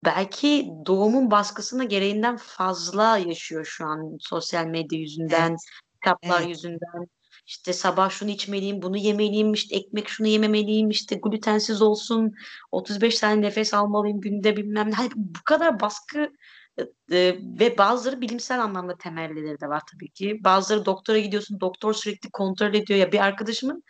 belki 0.06 0.70
doğumun 0.86 1.32
baskısını 1.32 1.86
gereğinden 1.86 2.38
fazla 2.38 3.18
yaşıyor 3.18 3.66
şu 3.66 3.86
an 3.86 4.18
sosyal 4.20 4.66
medya 4.66 5.00
yüzünden, 5.00 5.50
Evet, 5.50 5.60
kitaplar 6.04 6.40
evet. 6.40 6.50
yüzünden. 6.50 7.08
İşte 7.48 7.74
sabah 7.74 8.10
şunu 8.10 8.30
içmeliyim, 8.30 8.82
bunu 8.82 8.98
yemeliyim, 8.98 9.54
işte 9.54 9.76
ekmek 9.76 10.10
şunu 10.10 10.28
yememeliyim, 10.28 10.90
işte 10.90 11.16
glutensiz 11.16 11.82
olsun, 11.82 12.34
35 12.72 13.20
tane 13.20 13.42
nefes 13.42 13.74
almalıyım 13.74 14.22
günde 14.22 14.58
bilmem 14.58 14.90
ne. 14.90 14.94
Hani 14.94 15.10
bu 15.16 15.40
kadar 15.46 15.80
baskı 15.80 16.30
e, 16.78 16.84
e, 17.18 17.36
ve 17.60 17.78
bazıları 17.78 18.22
bilimsel 18.22 18.64
anlamda 18.64 18.98
temellileri 18.98 19.62
de 19.62 19.68
var 19.68 19.82
tabii 19.92 20.10
ki. 20.10 20.40
Bazıları 20.44 20.86
doktora 20.86 21.20
gidiyorsun, 21.20 21.60
doktor 21.60 21.94
sürekli 21.94 22.32
kontrol 22.32 22.74
ediyor. 22.74 23.00
Ya 23.00 23.12
bir 23.12 23.20
arkadaşımın 23.20 23.84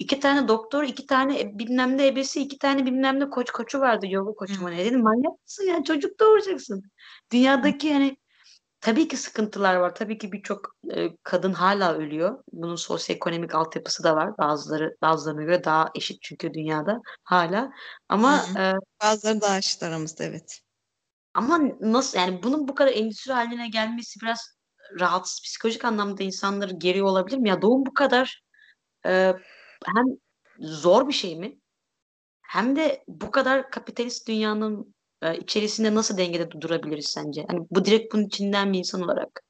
İki 0.00 0.20
tane 0.20 0.48
doktor, 0.48 0.82
iki 0.84 1.06
tane 1.06 1.40
e, 1.40 1.58
bilmem 1.58 1.98
ne 1.98 2.06
ebesi, 2.06 2.40
iki 2.42 2.58
tane 2.58 2.86
bilmem 2.86 3.20
ne 3.20 3.30
koç 3.30 3.50
koçu 3.50 3.80
vardı 3.80 4.06
yoga 4.08 4.32
koçu 4.32 4.62
mu 4.62 4.68
Hı. 4.68 4.72
ne 4.72 4.84
dedim 4.84 5.02
manyak 5.02 5.42
mısın 5.42 5.64
ya 5.64 5.84
çocuk 5.84 6.20
doğuracaksın. 6.20 6.82
Dünyadaki 7.32 7.86
yani 7.86 8.16
tabii 8.80 9.08
ki 9.08 9.16
sıkıntılar 9.16 9.74
var. 9.74 9.94
Tabii 9.94 10.18
ki 10.18 10.32
birçok 10.32 10.76
e, 10.94 11.08
kadın 11.22 11.52
hala 11.52 11.94
ölüyor. 11.94 12.44
Bunun 12.52 12.76
sosyoekonomik 12.76 13.54
altyapısı 13.54 14.04
da 14.04 14.16
var. 14.16 14.38
Bazıları 14.38 14.96
bazılarına 15.02 15.42
göre 15.42 15.64
daha 15.64 15.90
eşit 15.94 16.22
çünkü 16.22 16.54
dünyada 16.54 17.00
hala. 17.24 17.70
Ama 18.08 18.46
Hı. 18.46 18.58
e, 18.58 18.74
Bazıları 19.02 19.40
da 19.40 19.50
aşıt 19.50 19.82
aramızda 19.82 20.24
evet. 20.24 20.60
ama 21.34 21.60
nasıl 21.80 22.18
yani 22.18 22.42
bunun 22.42 22.68
bu 22.68 22.74
kadar 22.74 22.92
endüstri 22.92 23.32
haline 23.32 23.68
gelmesi 23.68 24.20
biraz 24.20 24.40
rahatsız 25.00 25.42
psikolojik 25.42 25.84
anlamda 25.84 26.22
insanları 26.22 26.74
geriyor 26.74 27.06
olabilir 27.06 27.38
mi? 27.38 27.48
Ya 27.48 27.62
doğum 27.62 27.86
bu 27.86 27.94
kadar 27.94 28.42
e, 29.06 29.34
hem 29.86 30.06
zor 30.58 31.08
bir 31.08 31.12
şey 31.12 31.36
mi? 31.36 31.60
Hem 32.42 32.76
de 32.76 33.04
bu 33.08 33.30
kadar 33.30 33.70
kapitalist 33.70 34.28
dünyanın 34.28 34.94
e, 35.22 35.38
içerisinde 35.38 35.94
nasıl 35.94 36.18
dengede 36.18 36.50
durabiliriz 36.50 37.06
sence? 37.06 37.44
Hani 37.48 37.66
bu 37.70 37.84
direkt 37.84 38.14
bunun 38.14 38.24
içinden 38.24 38.72
bir 38.72 38.78
insan 38.78 39.02
olarak. 39.02 39.42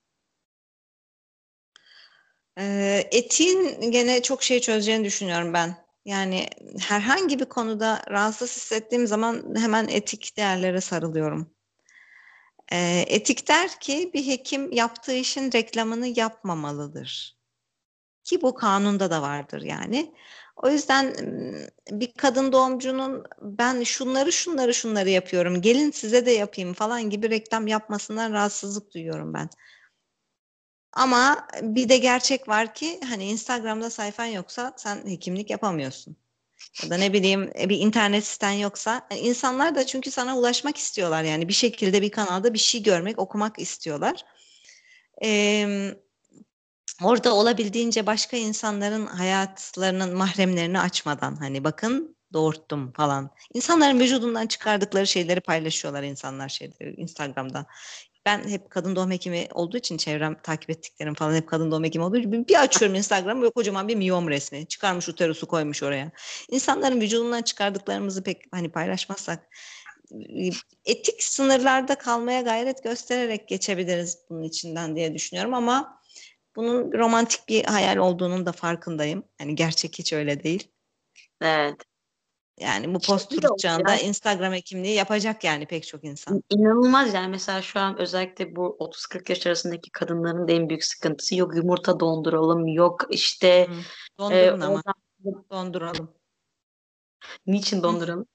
Ee, 2.58 3.08
etiğin 3.12 3.90
gene 3.90 4.22
çok 4.22 4.42
şey 4.42 4.60
çözeceğini 4.60 5.04
düşünüyorum 5.04 5.52
ben. 5.52 5.76
Yani 6.04 6.46
herhangi 6.80 7.40
bir 7.40 7.44
konuda 7.44 8.02
rahatsız 8.10 8.56
hissettiğim 8.56 9.06
zaman 9.06 9.54
hemen 9.56 9.88
etik 9.88 10.36
değerlere 10.36 10.80
sarılıyorum. 10.80 11.54
Ee, 12.72 13.04
etik 13.06 13.48
der 13.48 13.80
ki 13.80 14.10
bir 14.14 14.26
hekim 14.26 14.72
yaptığı 14.72 15.14
işin 15.14 15.52
reklamını 15.52 16.06
yapmamalıdır. 16.06 17.39
Ki 18.30 18.42
bu 18.42 18.54
kanunda 18.54 19.10
da 19.10 19.22
vardır 19.22 19.62
yani. 19.62 20.14
O 20.56 20.70
yüzden 20.70 21.14
bir 21.90 22.12
kadın 22.12 22.52
doğumcunun 22.52 23.24
ben 23.40 23.82
şunları 23.82 24.32
şunları 24.32 24.74
şunları 24.74 25.10
yapıyorum, 25.10 25.60
gelin 25.62 25.90
size 25.90 26.26
de 26.26 26.30
yapayım 26.30 26.74
falan 26.74 27.10
gibi 27.10 27.30
reklam 27.30 27.66
yapmasından 27.66 28.32
rahatsızlık 28.32 28.94
duyuyorum 28.94 29.34
ben. 29.34 29.48
Ama 30.92 31.48
bir 31.62 31.88
de 31.88 31.98
gerçek 31.98 32.48
var 32.48 32.74
ki 32.74 33.00
hani 33.08 33.24
Instagram'da 33.24 33.90
sayfan 33.90 34.24
yoksa 34.24 34.72
sen 34.76 35.06
hekimlik 35.06 35.50
yapamıyorsun. 35.50 36.16
Ya 36.84 36.90
da 36.90 36.96
ne 36.96 37.12
bileyim 37.12 37.52
e, 37.60 37.68
bir 37.68 37.78
internet 37.78 38.24
siten 38.24 38.52
yoksa 38.52 39.06
yani 39.10 39.20
insanlar 39.20 39.74
da 39.74 39.86
çünkü 39.86 40.10
sana 40.10 40.38
ulaşmak 40.38 40.76
istiyorlar 40.76 41.22
yani 41.22 41.48
bir 41.48 41.52
şekilde 41.52 42.02
bir 42.02 42.10
kanalda 42.10 42.54
bir 42.54 42.58
şey 42.58 42.82
görmek, 42.82 43.18
okumak 43.18 43.58
istiyorlar. 43.58 44.24
Ee, 45.24 45.94
orada 47.02 47.34
olabildiğince 47.34 48.06
başka 48.06 48.36
insanların 48.36 49.06
hayatlarının 49.06 50.16
mahremlerini 50.16 50.80
açmadan 50.80 51.36
hani 51.36 51.64
bakın 51.64 52.16
doğurttum 52.32 52.92
falan. 52.92 53.30
İnsanların 53.54 54.00
vücudundan 54.00 54.46
çıkardıkları 54.46 55.06
şeyleri 55.06 55.40
paylaşıyorlar 55.40 56.02
insanlar 56.02 56.48
şeyleri 56.48 56.94
Instagram'da. 56.96 57.66
Ben 58.26 58.48
hep 58.48 58.70
kadın 58.70 58.96
doğum 58.96 59.10
hekimi 59.10 59.48
olduğu 59.54 59.76
için 59.76 59.96
çevrem 59.96 60.36
takip 60.42 60.70
ettiklerim 60.70 61.14
falan 61.14 61.34
hep 61.34 61.48
kadın 61.48 61.70
doğum 61.70 61.84
hekimi 61.84 62.04
olduğu 62.04 62.16
için 62.16 62.48
bir 62.48 62.62
açıyorum 62.62 62.96
Instagram'ı 62.96 63.42
ve 63.42 63.50
kocaman 63.50 63.88
bir 63.88 63.94
miyom 63.96 64.28
resmi. 64.28 64.66
Çıkarmış 64.66 65.08
uterusu 65.08 65.46
koymuş 65.46 65.82
oraya. 65.82 66.10
İnsanların 66.50 67.00
vücudundan 67.00 67.42
çıkardıklarımızı 67.42 68.22
pek 68.22 68.42
hani 68.52 68.68
paylaşmazsak 68.68 69.48
etik 70.84 71.22
sınırlarda 71.22 71.94
kalmaya 71.94 72.40
gayret 72.40 72.84
göstererek 72.84 73.48
geçebiliriz 73.48 74.18
bunun 74.30 74.42
içinden 74.42 74.96
diye 74.96 75.14
düşünüyorum 75.14 75.54
ama 75.54 75.99
bunun 76.56 76.92
romantik 76.92 77.48
bir 77.48 77.64
hayal 77.64 77.96
olduğunun 77.96 78.46
da 78.46 78.52
farkındayım. 78.52 79.24
Yani 79.40 79.54
gerçek 79.54 79.98
hiç 79.98 80.12
öyle 80.12 80.42
değil. 80.44 80.68
Evet. 81.40 81.82
Yani 82.60 82.94
bu 82.94 83.00
Şey 83.00 83.14
post 83.14 83.58
çağında 83.58 83.90
yani 83.90 84.00
Instagram 84.02 84.52
hekimliği 84.52 84.94
yapacak 84.94 85.44
yani 85.44 85.66
pek 85.66 85.86
çok 85.86 86.04
insan. 86.04 86.42
inanılmaz 86.50 87.14
yani 87.14 87.28
mesela 87.28 87.62
şu 87.62 87.80
an 87.80 87.98
özellikle 87.98 88.56
bu 88.56 88.76
30-40 88.80 89.30
yaş 89.32 89.46
arasındaki 89.46 89.90
kadınların 89.90 90.48
da 90.48 90.52
en 90.52 90.68
büyük 90.68 90.84
sıkıntısı 90.84 91.34
yok 91.36 91.56
yumurta 91.56 92.00
donduralım 92.00 92.68
yok 92.68 93.06
işte 93.10 93.66
Hı. 93.70 93.74
e, 93.74 93.84
Dondurun 94.18 94.60
ama. 94.60 94.74
oradan 94.74 94.94
Donduralım. 95.50 96.14
niçin 97.46 97.82
donduralım? 97.82 98.26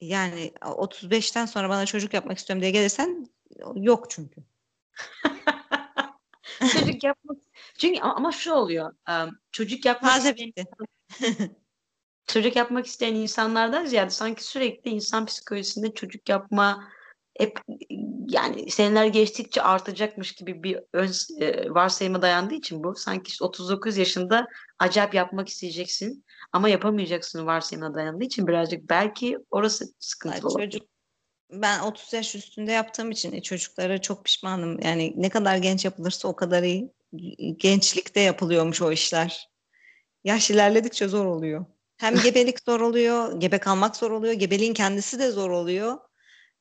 Yani 0.00 0.52
35'ten 0.60 1.46
sonra 1.46 1.68
bana 1.68 1.86
çocuk 1.86 2.14
yapmak 2.14 2.38
istiyorum 2.38 2.60
diye 2.62 2.70
gelirsen 2.70 3.26
yok 3.74 4.10
çünkü. 4.10 4.40
Çocuk 6.72 7.04
yapmak 7.04 7.36
çünkü 7.78 8.00
ama 8.00 8.32
şu 8.32 8.52
oluyor 8.52 8.94
çocuk 9.52 9.84
yapmak 9.84 10.12
Taze 10.12 10.36
bitti. 10.36 10.64
çocuk 12.26 12.56
yapmak 12.56 12.86
isteyen 12.86 13.14
insanlardan 13.14 13.86
ziyade 13.86 14.10
sanki 14.10 14.44
sürekli 14.44 14.90
insan 14.90 15.26
psikolojisinde 15.26 15.94
çocuk 15.94 16.28
yapma 16.28 16.88
hep 17.38 17.60
yani 18.28 18.70
seneler 18.70 19.06
geçtikçe 19.06 19.62
artacakmış 19.62 20.32
gibi 20.32 20.62
bir 20.62 20.78
ön 20.92 21.10
e, 21.40 21.70
varsayıma 21.70 22.22
dayandığı 22.22 22.54
için 22.54 22.84
bu 22.84 22.94
sanki 22.94 23.28
işte 23.28 23.44
39 23.44 23.96
yaşında 23.96 24.46
acayip 24.78 25.14
yapmak 25.14 25.48
isteyeceksin 25.48 26.24
ama 26.52 26.68
yapamayacaksın 26.68 27.46
varsayımına 27.46 27.94
dayandığı 27.94 28.24
için 28.24 28.46
birazcık 28.46 28.90
belki 28.90 29.38
orası 29.50 29.84
sıkıntılı 29.98 30.48
olabilir. 30.48 30.70
Çocuk 30.70 30.91
ben 31.52 31.80
30 31.80 32.12
yaş 32.12 32.34
üstünde 32.34 32.72
yaptığım 32.72 33.10
için 33.10 33.32
e, 33.32 33.42
çocuklara 33.42 34.00
çok 34.00 34.24
pişmanım. 34.24 34.80
Yani 34.80 35.12
ne 35.16 35.28
kadar 35.28 35.56
genç 35.56 35.84
yapılırsa 35.84 36.28
o 36.28 36.36
kadar 36.36 36.62
iyi. 36.62 36.92
Gençlikte 37.58 38.20
yapılıyormuş 38.20 38.82
o 38.82 38.92
işler. 38.92 39.50
Yaş 40.24 40.50
ilerledikçe 40.50 41.08
zor 41.08 41.24
oluyor. 41.26 41.64
Hem 41.96 42.14
gebelik 42.24 42.60
zor 42.60 42.80
oluyor, 42.80 43.40
gebe 43.40 43.58
kalmak 43.58 43.96
zor 43.96 44.10
oluyor, 44.10 44.34
gebeliğin 44.34 44.74
kendisi 44.74 45.18
de 45.18 45.30
zor 45.30 45.50
oluyor. 45.50 45.98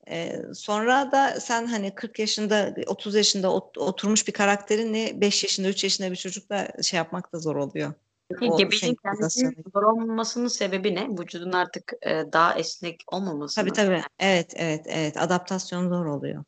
Ee, 0.09 0.41
sonra 0.53 1.11
da 1.11 1.39
sen 1.39 1.65
hani 1.65 1.95
40 1.95 2.19
yaşında, 2.19 2.75
30 2.87 3.15
yaşında 3.15 3.47
ot- 3.47 3.77
oturmuş 3.77 4.27
bir 4.27 4.33
karakterinle 4.33 5.21
5 5.21 5.43
yaşında, 5.43 5.67
3 5.67 5.83
yaşında 5.83 6.11
bir 6.11 6.15
çocukla 6.15 6.67
şey 6.83 6.97
yapmak 6.97 7.33
da 7.33 7.39
zor 7.39 7.55
oluyor. 7.55 7.93
Gebeliğin 8.39 8.69
senkronizasyonu. 8.69 9.53
kendisinin 9.53 9.71
zor 9.73 9.83
olmasının 9.83 10.47
sebebi 10.47 10.95
ne? 10.95 11.07
Vücudun 11.09 11.51
artık 11.51 11.93
e, 12.01 12.23
daha 12.33 12.55
esnek 12.55 13.01
olmaması 13.07 13.55
Tabii 13.61 13.69
mı? 13.69 13.75
tabii. 13.75 14.03
Evet, 14.19 14.53
evet, 14.55 14.85
evet. 14.89 15.17
Adaptasyon 15.17 15.89
zor 15.89 16.05
oluyor. 16.05 16.43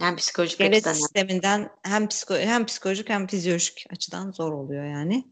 Yani 0.00 0.16
psikolojik 0.16 0.60
Devlet 0.60 0.76
açıdan. 0.76 0.92
sisteminden 0.92 1.70
hem 1.82 2.08
psiko 2.08 2.34
hem 2.34 2.66
psikolojik 2.66 3.08
hem 3.08 3.26
fizyolojik 3.26 3.86
açıdan 3.90 4.32
zor 4.32 4.52
oluyor 4.52 4.84
yani. 4.84 5.24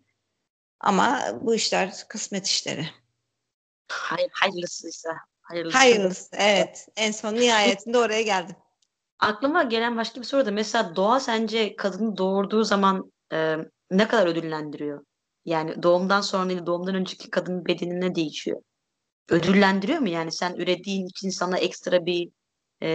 Ama 0.81 1.21
bu 1.41 1.55
işler 1.55 1.95
kısmet 2.09 2.47
işleri. 2.47 2.87
Hayır, 3.89 4.31
hayırlısıysa. 4.33 5.11
Hayırlısı. 5.41 5.79
Hayırlısı. 5.79 6.29
Evet. 6.33 6.89
En 6.97 7.13
son 7.13 7.35
nihayetinde 7.35 7.99
oraya 7.99 8.23
geldim. 8.23 8.57
Aklıma 9.19 9.63
gelen 9.63 9.97
başka 9.97 10.21
bir 10.21 10.27
soru 10.27 10.47
da 10.47 10.51
mesela 10.51 10.97
doğa 10.97 11.21
sence 11.21 11.77
kadını 11.77 12.17
doğurduğu 12.17 12.65
zaman 12.65 13.13
e, 13.33 13.57
ne 13.91 14.09
kadar 14.09 14.27
ödüllendiriyor? 14.27 15.05
Yani 15.45 15.83
doğumdan 15.83 16.21
sonra 16.21 16.53
ile 16.53 16.67
doğumdan 16.67 16.95
önceki 16.95 17.31
kadının 17.31 17.67
bedeni 17.67 18.01
ne 18.01 18.15
değişiyor? 18.15 18.63
Ödüllendiriyor 19.29 19.99
mu? 19.99 20.09
Yani 20.09 20.33
sen 20.33 20.55
ürediğin 20.55 21.07
için 21.07 21.31
sana 21.31 21.59
ekstra 21.59 22.07
bir 22.07 22.29
e, 22.83 22.89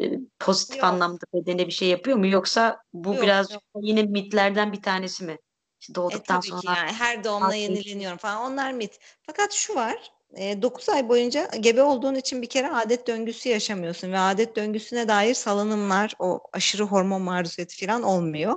e, 0.00 0.10
pozitif 0.38 0.76
Yok. 0.76 0.84
anlamda 0.84 1.24
bedene 1.34 1.66
bir 1.66 1.72
şey 1.72 1.88
yapıyor 1.88 2.16
mu? 2.16 2.26
Yoksa 2.26 2.78
bu 2.92 3.14
Yok, 3.14 3.22
biraz 3.22 3.50
yok. 3.52 3.62
yine 3.80 4.02
mitlerden 4.02 4.72
bir 4.72 4.82
tanesi 4.82 5.24
mi? 5.24 5.38
İşte 5.80 5.92
E 5.92 5.94
doğduktan 5.94 6.40
ki 6.40 6.48
sonra 6.48 6.76
yani 6.76 6.92
her 6.92 7.24
doğumla 7.24 7.54
yenileniyorum 7.54 8.18
falan 8.18 8.52
onlar 8.52 8.72
mit. 8.72 8.98
Fakat 9.22 9.52
şu 9.52 9.74
var 9.74 10.12
9 10.36 10.88
ay 10.88 11.08
boyunca 11.08 11.50
gebe 11.60 11.82
olduğun 11.82 12.14
için 12.14 12.42
bir 12.42 12.48
kere 12.48 12.70
adet 12.70 13.06
döngüsü 13.06 13.48
yaşamıyorsun 13.48 14.12
ve 14.12 14.18
adet 14.18 14.56
döngüsüne 14.56 15.08
dair 15.08 15.34
salınımlar 15.34 16.14
o 16.18 16.40
aşırı 16.52 16.82
hormon 16.82 17.22
maruziyeti 17.22 17.86
falan 17.86 18.02
olmuyor. 18.02 18.54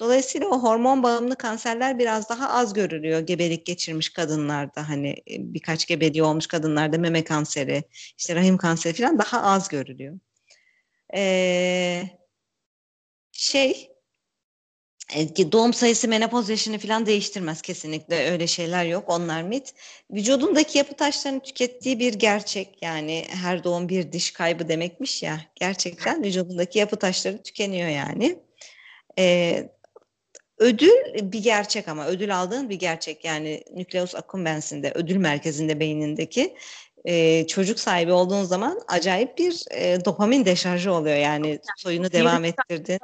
Dolayısıyla 0.00 0.48
o 0.48 0.62
hormon 0.62 1.02
bağımlı 1.02 1.36
kanserler 1.36 1.98
biraz 1.98 2.28
daha 2.28 2.50
az 2.50 2.72
görülüyor 2.72 3.20
gebelik 3.20 3.66
geçirmiş 3.66 4.10
kadınlarda 4.10 4.88
hani 4.88 5.08
e, 5.08 5.54
birkaç 5.54 5.86
gebeliği 5.86 6.22
olmuş 6.22 6.46
kadınlarda 6.46 6.98
meme 6.98 7.24
kanseri 7.24 7.82
işte 8.18 8.34
rahim 8.34 8.56
kanseri 8.56 8.94
falan 8.94 9.18
daha 9.18 9.42
az 9.42 9.68
görülüyor. 9.68 10.18
Ee, 11.14 12.02
şey 13.32 13.90
e, 15.14 15.52
doğum 15.52 15.72
sayısı 15.72 16.08
menopoz 16.08 16.48
yaşını 16.48 16.78
falan 16.78 17.06
değiştirmez 17.06 17.62
kesinlikle 17.62 18.30
öyle 18.30 18.46
şeyler 18.46 18.84
yok 18.84 19.04
onlar 19.08 19.42
mit. 19.42 19.74
Vücudundaki 20.10 20.78
yapı 20.78 20.96
taşlarını 20.96 21.40
tükettiği 21.40 21.98
bir 21.98 22.14
gerçek 22.14 22.82
yani 22.82 23.26
her 23.28 23.64
doğum 23.64 23.88
bir 23.88 24.12
diş 24.12 24.30
kaybı 24.30 24.68
demekmiş 24.68 25.22
ya 25.22 25.40
gerçekten 25.54 26.24
vücudundaki 26.24 26.78
yapı 26.78 26.96
taşları 26.96 27.42
tükeniyor 27.42 27.88
yani. 27.88 28.38
Ee, 29.18 29.70
ödül 30.60 31.32
bir 31.32 31.42
gerçek 31.42 31.88
ama 31.88 32.06
ödül 32.06 32.36
aldığın 32.40 32.68
bir 32.68 32.74
gerçek 32.74 33.24
yani 33.24 33.62
nükleus 33.74 34.14
accumbens'inde 34.14 34.92
ödül 34.94 35.16
merkezinde 35.16 35.80
beynindeki 35.80 36.56
e, 37.04 37.46
çocuk 37.46 37.80
sahibi 37.80 38.12
olduğun 38.12 38.44
zaman 38.44 38.80
acayip 38.88 39.38
bir 39.38 39.64
e, 39.70 40.04
dopamin 40.04 40.44
deşarjı 40.44 40.92
oluyor 40.92 41.16
yani 41.16 41.58
soyunu 41.76 42.12
devam 42.12 42.44
ettirdin. 42.44 42.98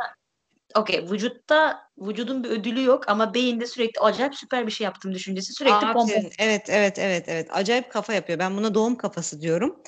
okey 0.75 1.11
vücutta 1.11 1.79
vücudun 1.99 2.45
bir 2.45 2.49
ödülü 2.49 2.85
yok 2.85 3.09
ama 3.09 3.35
beyinde 3.35 3.67
sürekli 3.67 4.01
acayip 4.01 4.35
süper 4.35 4.67
bir 4.67 4.73
şey 4.73 4.85
yaptım 4.85 5.15
düşüncesi 5.15 5.53
sürekli 5.53 5.93
pompa. 5.93 6.13
Evet, 6.39 6.71
evet, 6.71 6.99
evet, 6.99 7.25
evet. 7.29 7.49
Acayip 7.51 7.91
kafa 7.91 8.15
yapıyor. 8.15 8.39
Ben 8.39 8.57
buna 8.57 8.75
doğum 8.75 8.97
kafası 8.97 9.41
diyorum. 9.41 9.83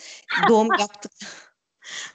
Doğum 0.49 0.69
yaptık. 0.79 1.13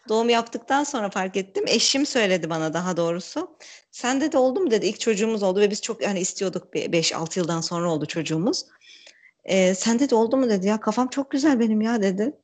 Doğum 0.10 0.30
yaptıktan 0.30 0.84
sonra 0.84 1.10
fark 1.10 1.38
ettim. 1.38 1.66
Eşim 1.68 2.06
söyledi 2.06 2.50
bana 2.50 2.74
daha 2.74 2.98
doğrusu. 2.98 3.58
Sende 3.92 4.32
de 4.32 4.38
oldu 4.38 4.60
mu 4.60 4.72
dedi. 4.72 4.86
İlk 4.86 5.00
çocuğumuz 5.00 5.44
oldu 5.44 5.60
ve 5.60 5.72
biz 5.72 5.82
çok 5.82 6.06
hani 6.06 6.20
istiyorduk. 6.20 6.74
5-6 6.74 7.40
yıldan 7.40 7.62
sonra 7.62 7.92
oldu 7.92 8.06
çocuğumuz. 8.06 8.66
Ee, 9.44 9.76
sende 9.76 10.10
de 10.10 10.16
oldu 10.16 10.38
mu 10.38 10.50
dedi. 10.50 10.68
Ya 10.68 10.80
kafam 10.80 11.08
çok 11.08 11.32
güzel 11.32 11.60
benim 11.60 11.82
ya 11.82 12.02
dedi. 12.02 12.36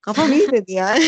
Kafam 0.00 0.32
iyi 0.32 0.46
dedi 0.52 0.72
ya. 0.72 0.98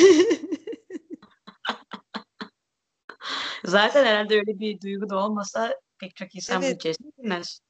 Zaten 3.65 4.05
herhalde 4.05 4.35
öyle 4.35 4.59
bir 4.59 4.81
duygu 4.81 5.11
da 5.11 5.17
olmasa 5.17 5.81
pek 5.99 6.17
çok 6.17 6.35
insan 6.35 6.63
bu 6.63 6.67
Evet. 6.67 6.77
içerisine 6.77 7.11
girmez. 7.19 7.61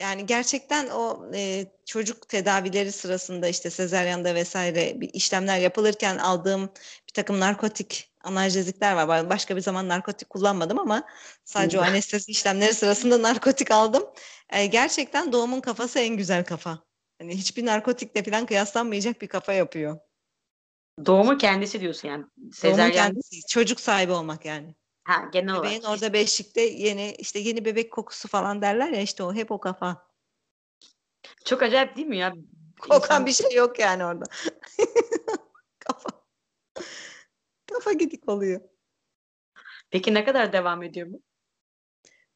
Yani 0.00 0.26
gerçekten 0.26 0.88
o 0.90 1.30
e, 1.34 1.66
çocuk 1.86 2.28
tedavileri 2.28 2.92
sırasında 2.92 3.48
işte 3.48 3.70
sezaryanda 3.70 4.34
vesaire 4.34 5.00
bir 5.00 5.10
işlemler 5.12 5.58
yapılırken 5.58 6.18
aldığım 6.18 6.62
bir 7.08 7.12
takım 7.14 7.40
narkotik 7.40 8.12
analjezikler 8.24 8.92
var. 8.92 9.30
Başka 9.30 9.56
bir 9.56 9.60
zaman 9.60 9.88
narkotik 9.88 10.30
kullanmadım 10.30 10.78
ama 10.78 11.02
sadece 11.44 11.78
o 11.78 11.82
anestezi 11.82 12.30
işlemleri 12.32 12.74
sırasında 12.74 13.22
narkotik 13.28 13.70
aldım. 13.70 14.02
E, 14.50 14.66
gerçekten 14.66 15.32
doğumun 15.32 15.60
kafası 15.60 15.98
en 15.98 16.16
güzel 16.16 16.44
kafa. 16.44 16.78
Hani 17.18 17.36
hiçbir 17.36 17.66
narkotikle 17.66 18.22
falan 18.22 18.46
kıyaslanmayacak 18.46 19.22
bir 19.22 19.28
kafa 19.28 19.52
yapıyor. 19.52 19.98
Doğumu 21.06 21.38
kendisi 21.38 21.80
diyorsun 21.80 22.08
yani. 22.08 22.24
Doğumun 22.36 22.52
Sezaryen 22.52 22.92
kendisi, 22.92 23.46
çocuk 23.48 23.80
sahibi 23.80 24.12
olmak 24.12 24.44
yani. 24.44 24.74
Ha, 25.10 25.28
genel 25.32 25.50
olarak. 25.54 25.64
Bebeğin 25.64 25.82
orada 25.82 26.12
beşikte 26.12 26.60
yeni 26.60 27.14
işte 27.18 27.38
yeni 27.38 27.64
bebek 27.64 27.92
kokusu 27.92 28.28
falan 28.28 28.62
derler 28.62 28.88
ya 28.88 29.00
işte 29.00 29.22
o 29.22 29.34
hep 29.34 29.50
o 29.50 29.60
kafa. 29.60 30.10
Çok 31.44 31.62
acayip 31.62 31.96
değil 31.96 32.06
mi 32.08 32.18
ya? 32.18 32.34
Kokan 32.80 33.00
İnsan- 33.00 33.26
bir 33.26 33.32
şey 33.32 33.52
yok 33.54 33.78
yani 33.78 34.04
orada. 34.04 34.24
kafa. 35.78 36.08
Kafa 37.72 37.92
gidik 37.92 38.28
oluyor. 38.28 38.60
Peki 39.90 40.14
ne 40.14 40.24
kadar 40.24 40.52
devam 40.52 40.82
ediyor 40.82 41.12
bu? 41.12 41.22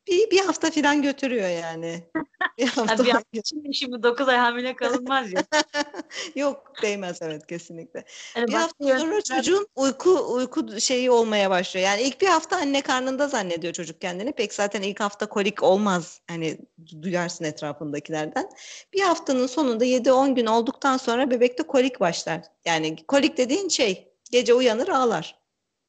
Bir, 0.08 0.30
bir 0.30 0.40
hafta 0.40 0.70
falan 0.70 1.02
götürüyor 1.02 1.48
yani. 1.48 2.02
Bir 2.58 2.66
hafta. 2.66 2.98
Ha, 2.98 3.04
bir 3.04 3.10
hafta 3.10 3.40
Şimdi, 3.44 3.74
şimdi 3.74 4.02
9 4.02 4.28
ay 4.28 4.36
hamile 4.36 4.76
kalınmaz 4.76 5.32
ya. 5.32 5.44
Yok 6.34 6.72
değmez 6.82 7.18
evet 7.22 7.46
kesinlikle. 7.46 8.04
Yani 8.36 8.48
Bir 8.48 8.52
başka 8.52 8.62
hafta 8.62 8.98
sonra 8.98 9.22
çocuğun 9.22 9.66
uyku 9.76 10.34
uyku 10.34 10.80
şeyi 10.80 11.10
olmaya 11.10 11.50
başlıyor. 11.50 11.86
Yani 11.86 12.02
ilk 12.02 12.20
bir 12.20 12.26
hafta 12.26 12.56
anne 12.56 12.80
karnında 12.82 13.28
zannediyor 13.28 13.72
çocuk 13.72 14.00
kendini. 14.00 14.32
Pek 14.32 14.54
zaten 14.54 14.82
ilk 14.82 15.00
hafta 15.00 15.26
kolik 15.26 15.62
olmaz. 15.62 16.20
Hani 16.28 16.58
duyarsın 17.02 17.44
etrafındakilerden. 17.44 18.50
Bir 18.92 19.00
haftanın 19.00 19.46
sonunda 19.46 19.84
7-10 19.84 20.34
gün 20.34 20.46
olduktan 20.46 20.96
sonra 20.96 21.30
bebekte 21.30 21.62
kolik 21.62 22.00
başlar. 22.00 22.42
Yani 22.64 23.06
kolik 23.06 23.36
dediğin 23.36 23.68
şey 23.68 24.12
gece 24.30 24.54
uyanır 24.54 24.88
ağlar. 24.88 25.38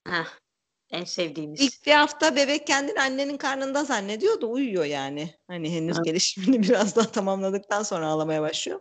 Heh, 0.08 0.25
en 0.95 1.03
sevdiğimiz. 1.03 1.62
İlk 1.62 1.86
bir 1.86 1.91
hafta 1.91 2.36
bebek 2.36 2.67
kendini 2.67 3.01
annenin 3.01 3.38
karnında 3.38 3.84
zannediyor 3.84 4.41
da 4.41 4.45
uyuyor 4.45 4.86
yani. 4.86 5.36
Hani 5.47 5.75
henüz 5.75 5.97
Evet. 5.97 6.05
gelişimini 6.05 6.63
biraz 6.69 6.95
daha 6.95 7.12
tamamladıktan 7.12 7.84
sonra 7.84 8.08
ağlamaya 8.08 8.41
başlıyor. 8.41 8.79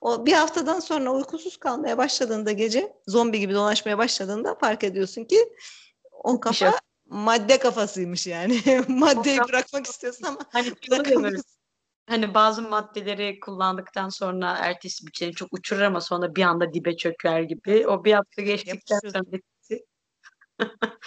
O 0.00 0.26
bir 0.26 0.32
haftadan 0.32 0.80
sonra 0.80 1.12
uykusuz 1.12 1.56
kalmaya 1.56 1.98
başladığında 1.98 2.52
gece 2.52 2.92
zombi 3.06 3.40
gibi 3.40 3.54
dolaşmaya 3.54 3.98
başladığında 3.98 4.54
fark 4.54 4.84
ediyorsun 4.84 5.24
ki 5.24 5.52
o 6.12 6.40
Bir 6.42 6.54
şey 6.54 6.68
kafa 6.68 6.80
madde 7.06 7.58
kafasıymış 7.58 8.26
yani. 8.26 8.60
Maddeyi 8.88 9.36
kafa- 9.36 9.48
bırakmak 9.48 9.86
istiyorsun 9.86 10.24
ama 10.24 10.38
Hani 10.52 10.72
bırakamıyorsun. 10.90 11.58
Hani 12.08 12.34
bazı 12.34 12.62
maddeleri 12.62 13.40
kullandıktan 13.40 14.08
sonra 14.08 14.56
ertesi 14.58 15.06
bir 15.06 15.12
seni 15.14 15.32
çok 15.32 15.48
uçurur 15.52 15.80
ama 15.80 16.00
sonra 16.00 16.34
bir 16.34 16.42
anda 16.42 16.72
dibe 16.72 16.96
çöker 16.96 17.40
gibi. 17.40 17.86
O 17.88 18.04
bir 18.04 18.12
hafta 18.12 18.42
geçtikten 18.42 18.98
sonra. 18.98 19.22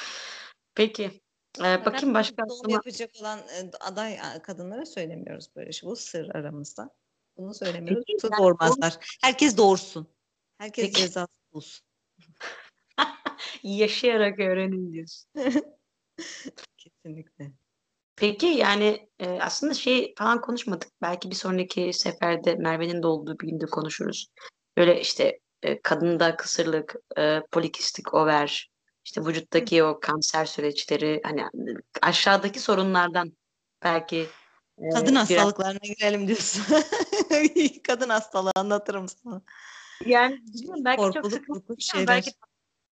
Peki. 0.75 1.21
Ee, 1.59 1.85
bakayım 1.85 2.13
başka 2.13 2.49
doğum 2.49 2.59
aklıma. 2.59 2.73
yapacak 2.73 3.09
olan 3.21 3.39
e, 3.39 3.71
aday 3.79 4.19
kadınlara 4.43 4.85
söylemiyoruz 4.85 5.47
böyle 5.55 5.71
şey. 5.71 5.89
Bu 5.89 5.95
sır 5.95 6.35
aramızda. 6.35 6.89
Bunu 7.37 7.53
söylemiyoruz. 7.53 8.03
Peki, 8.07 8.27
yani 8.27 8.37
doğurmazlar. 8.37 8.97
Herkes 9.21 9.57
doğursun. 9.57 10.07
Herkes 10.57 10.85
Peki. 10.85 11.01
cezası 11.01 11.33
bulsun. 11.53 11.85
Yaşayarak 13.63 14.39
öğrenin 14.39 14.93
diyorsun. 14.93 15.29
Kesinlikle. 16.77 17.51
Peki 18.15 18.45
yani 18.45 19.09
e, 19.19 19.29
aslında 19.29 19.73
şey 19.73 20.13
falan 20.17 20.41
konuşmadık. 20.41 20.89
Belki 21.01 21.29
bir 21.29 21.35
sonraki 21.35 21.93
seferde 21.93 22.55
Merve'nin 22.55 23.03
de 23.03 23.07
olduğu 23.07 23.39
bir 23.39 23.47
günde 23.47 23.65
konuşuruz. 23.65 24.27
Böyle 24.77 25.01
işte 25.01 25.39
e, 25.63 25.81
kadında 25.81 26.35
kısırlık, 26.35 26.95
e, 27.17 27.41
polikistik 27.51 28.13
over, 28.13 28.70
işte 29.05 29.21
vücuttaki 29.25 29.83
o 29.83 29.99
kanser 29.99 30.45
süreçleri 30.45 31.21
hani 31.23 31.45
aşağıdaki 32.01 32.59
sorunlardan 32.59 33.33
belki 33.83 34.27
e, 34.77 34.89
Kadın 34.89 35.07
biraz 35.11 35.29
hastalıklarına 35.29 35.79
girelim 35.97 36.27
diyorsun. 36.27 36.63
Kadın 37.87 38.09
hastalığı 38.09 38.51
anlatırım 38.55 39.07
sana. 39.09 39.41
Yani 40.05 40.39
bilmiyorum, 40.53 40.85
belki 40.85 41.01
çok 41.01 41.13
Korkuluk 41.13 41.31
sıkıntı 41.33 41.65
ama 41.67 41.75
şeyler. 41.79 42.07
belki 42.07 42.31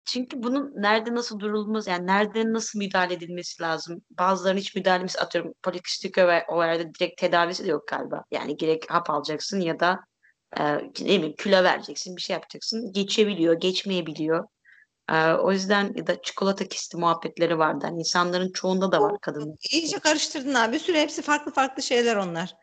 çünkü 0.04 0.42
bunun 0.42 0.72
nerede 0.76 1.14
nasıl 1.14 1.40
durulması 1.40 1.90
yani 1.90 2.06
nerede 2.06 2.52
nasıl 2.52 2.78
müdahale 2.78 3.14
edilmesi 3.14 3.62
lazım. 3.62 4.02
Bazılarının 4.10 4.60
hiç 4.60 4.74
müdahalesi 4.74 5.20
atıyorum 5.20 5.52
polikistik 5.62 6.18
overde 6.48 6.94
direkt 6.94 7.20
tedavisi 7.20 7.64
de 7.64 7.68
yok 7.68 7.88
galiba. 7.88 8.24
Yani 8.30 8.56
gerek 8.56 8.90
hap 8.90 9.10
alacaksın 9.10 9.60
ya 9.60 9.80
da 9.80 10.00
e, 10.58 10.62
ne 10.74 10.90
bileyim 11.00 11.34
kilo 11.38 11.64
vereceksin 11.64 12.16
bir 12.16 12.22
şey 12.22 12.34
yapacaksın. 12.34 12.92
Geçebiliyor, 12.92 13.60
geçmeyebiliyor. 13.60 14.48
E, 15.12 15.32
o 15.32 15.52
yüzden 15.52 15.92
ya 15.96 16.06
da 16.06 16.22
çikolata 16.22 16.68
kisti 16.68 16.96
muhabbetleri 16.96 17.58
vardı. 17.58 17.84
Yani 17.86 17.98
insanların 17.98 18.52
çoğunda 18.52 18.92
da 18.92 19.00
var 19.00 19.20
kadın. 19.20 19.56
İyice 19.70 19.98
karıştırdın 19.98 20.54
abi. 20.54 20.72
Bir 20.72 20.78
sürü 20.78 20.96
hepsi 20.96 21.22
farklı 21.22 21.52
farklı 21.52 21.82
şeyler 21.82 22.16
onlar. 22.16 22.56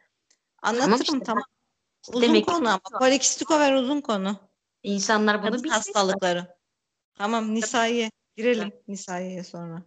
Anlatırım 0.62 0.94
işte, 1.02 1.20
tamam. 1.20 1.44
Uzun 2.10 2.22
demek 2.22 2.48
konu 2.48 2.70
ama. 2.70 2.80
Polikistik 3.00 3.52
over 3.52 3.74
uzun 3.74 4.02
konu. 4.02 4.40
İnsanlar 4.84 5.42
bunu 5.42 5.52
Kadın 5.52 5.64
bilsin. 5.64 5.76
hastalıkları. 5.76 6.48
Tamam 7.18 7.56
Nisa'ya 7.56 8.10
girelim. 8.36 8.72
Nisa'ya 8.88 9.44
sonra. 9.44 9.84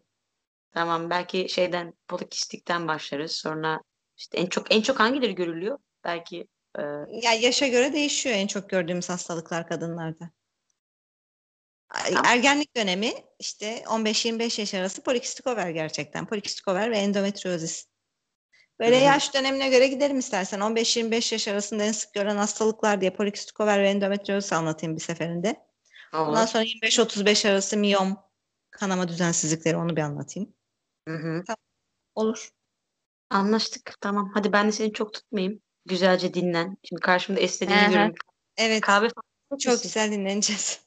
Tamam 0.70 1.10
belki 1.10 1.48
şeyden 1.48 1.94
polikistikten 2.08 2.88
başlarız. 2.88 3.32
Sonra 3.32 3.80
işte 4.16 4.38
en 4.38 4.46
çok 4.46 4.74
en 4.74 4.80
çok 4.82 5.00
hangileri 5.00 5.34
görülüyor? 5.34 5.78
Belki 6.04 6.46
e, 6.78 6.82
Ya 7.22 7.32
yaşa 7.32 7.66
göre 7.66 7.92
değişiyor 7.92 8.36
en 8.36 8.46
çok 8.46 8.70
gördüğümüz 8.70 9.08
hastalıklar 9.08 9.68
kadınlarda. 9.68 10.30
Ergenlik 12.24 12.76
dönemi 12.76 13.12
işte 13.38 13.84
15-25 13.86 14.60
yaş 14.60 14.74
arası 14.74 15.02
polikistik 15.02 15.46
over 15.46 15.70
gerçekten. 15.70 16.26
Polikistik 16.26 16.68
over 16.68 16.90
ve 16.90 16.98
endometriozis. 16.98 17.86
Böyle 18.80 18.96
Hı 18.96 19.00
hı. 19.00 19.04
yaş 19.04 19.34
dönemine 19.34 19.68
göre 19.68 19.86
gidelim 19.86 20.18
istersen. 20.18 20.60
15-25 20.60 21.32
yaş 21.32 21.48
arasında 21.48 21.82
en 21.82 21.92
sık 21.92 22.14
görülen 22.14 22.36
hastalıklar 22.36 23.00
diye 23.00 23.10
polikistik 23.10 23.60
over 23.60 23.82
ve 23.82 23.88
endometriozis 23.88 24.52
anlatayım 24.52 24.96
bir 24.96 25.00
seferinde. 25.00 25.66
Ondan 26.12 26.42
olur. 26.42 26.46
sonra 26.46 26.64
25-35 26.64 27.48
arası 27.48 27.76
miyom, 27.76 28.16
kanama 28.70 29.08
düzensizlikleri 29.08 29.76
onu 29.76 29.96
bir 29.96 30.02
anlatayım. 30.02 30.54
Hı 31.08 31.14
hı. 31.14 31.44
Olur. 32.14 32.50
Anlaştık. 33.30 33.94
Tamam. 34.00 34.30
Hadi 34.34 34.52
ben 34.52 34.66
de 34.66 34.72
seni 34.72 34.92
çok 34.92 35.12
tutmayayım. 35.12 35.60
Güzelce 35.86 36.34
dinlen. 36.34 36.76
Şimdi 36.84 37.00
karşımda 37.00 37.40
hı. 37.40 37.90
görüyorum. 37.90 38.14
Evet. 38.56 38.80
Kahve 38.80 39.08
falan 39.08 39.58
Çok 39.58 39.82
güzel 39.82 40.12
dinleneceğiz. 40.12 40.85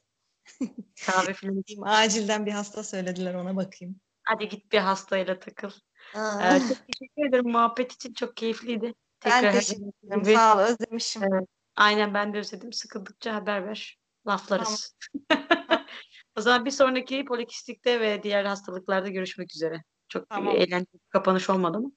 Kahve 1.06 1.34
falan. 1.34 1.62
Acilden 1.82 2.46
bir 2.46 2.52
hasta 2.52 2.82
söylediler 2.82 3.34
ona 3.34 3.56
bakayım. 3.56 4.00
Hadi 4.22 4.48
git 4.48 4.72
bir 4.72 4.78
hastayla 4.78 5.38
takıl. 5.38 5.70
Aa. 6.14 6.56
Ee, 6.56 6.60
çok 6.60 6.86
teşekkür 6.86 7.28
ederim. 7.28 7.50
Muhabbet 7.50 7.92
için 7.92 8.12
çok 8.12 8.36
keyifliydi. 8.36 8.94
Ben 9.24 9.30
Tekrar 9.30 9.54
her 9.54 9.60
teşekkür 9.60 9.78
zamanki 9.78 10.06
ederim. 10.06 10.22
gibi. 10.22 10.34
Sağ 10.34 10.56
ol 10.56 10.60
özlemişim. 10.60 11.22
Evet. 11.22 11.48
Aynen 11.76 12.14
ben 12.14 12.34
de 12.34 12.38
özledim. 12.38 12.72
Sıkıldıkça 12.72 13.34
haber 13.34 13.66
ver. 13.66 13.98
Laflarız. 14.26 14.96
o 16.36 16.40
zaman 16.40 16.64
bir 16.64 16.70
sonraki 16.70 17.24
polikistikte 17.24 18.00
ve 18.00 18.22
diğer 18.22 18.44
hastalıklarda 18.44 19.08
görüşmek 19.08 19.54
üzere. 19.54 19.82
Çok 20.08 20.28
Tamam. 20.28 20.56
eğlenceli 20.56 21.00
kapanış 21.08 21.50
olmadı 21.50 21.80
mı? 21.80 21.92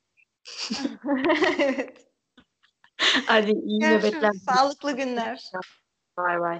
evet. 1.60 2.08
Hadi 3.26 3.52
iyi 3.52 3.80
nöbetler. 3.80 4.32
Sağlıklı 4.32 4.95
günler. 4.95 5.52
Bay 6.17 6.39
bay. 6.39 6.60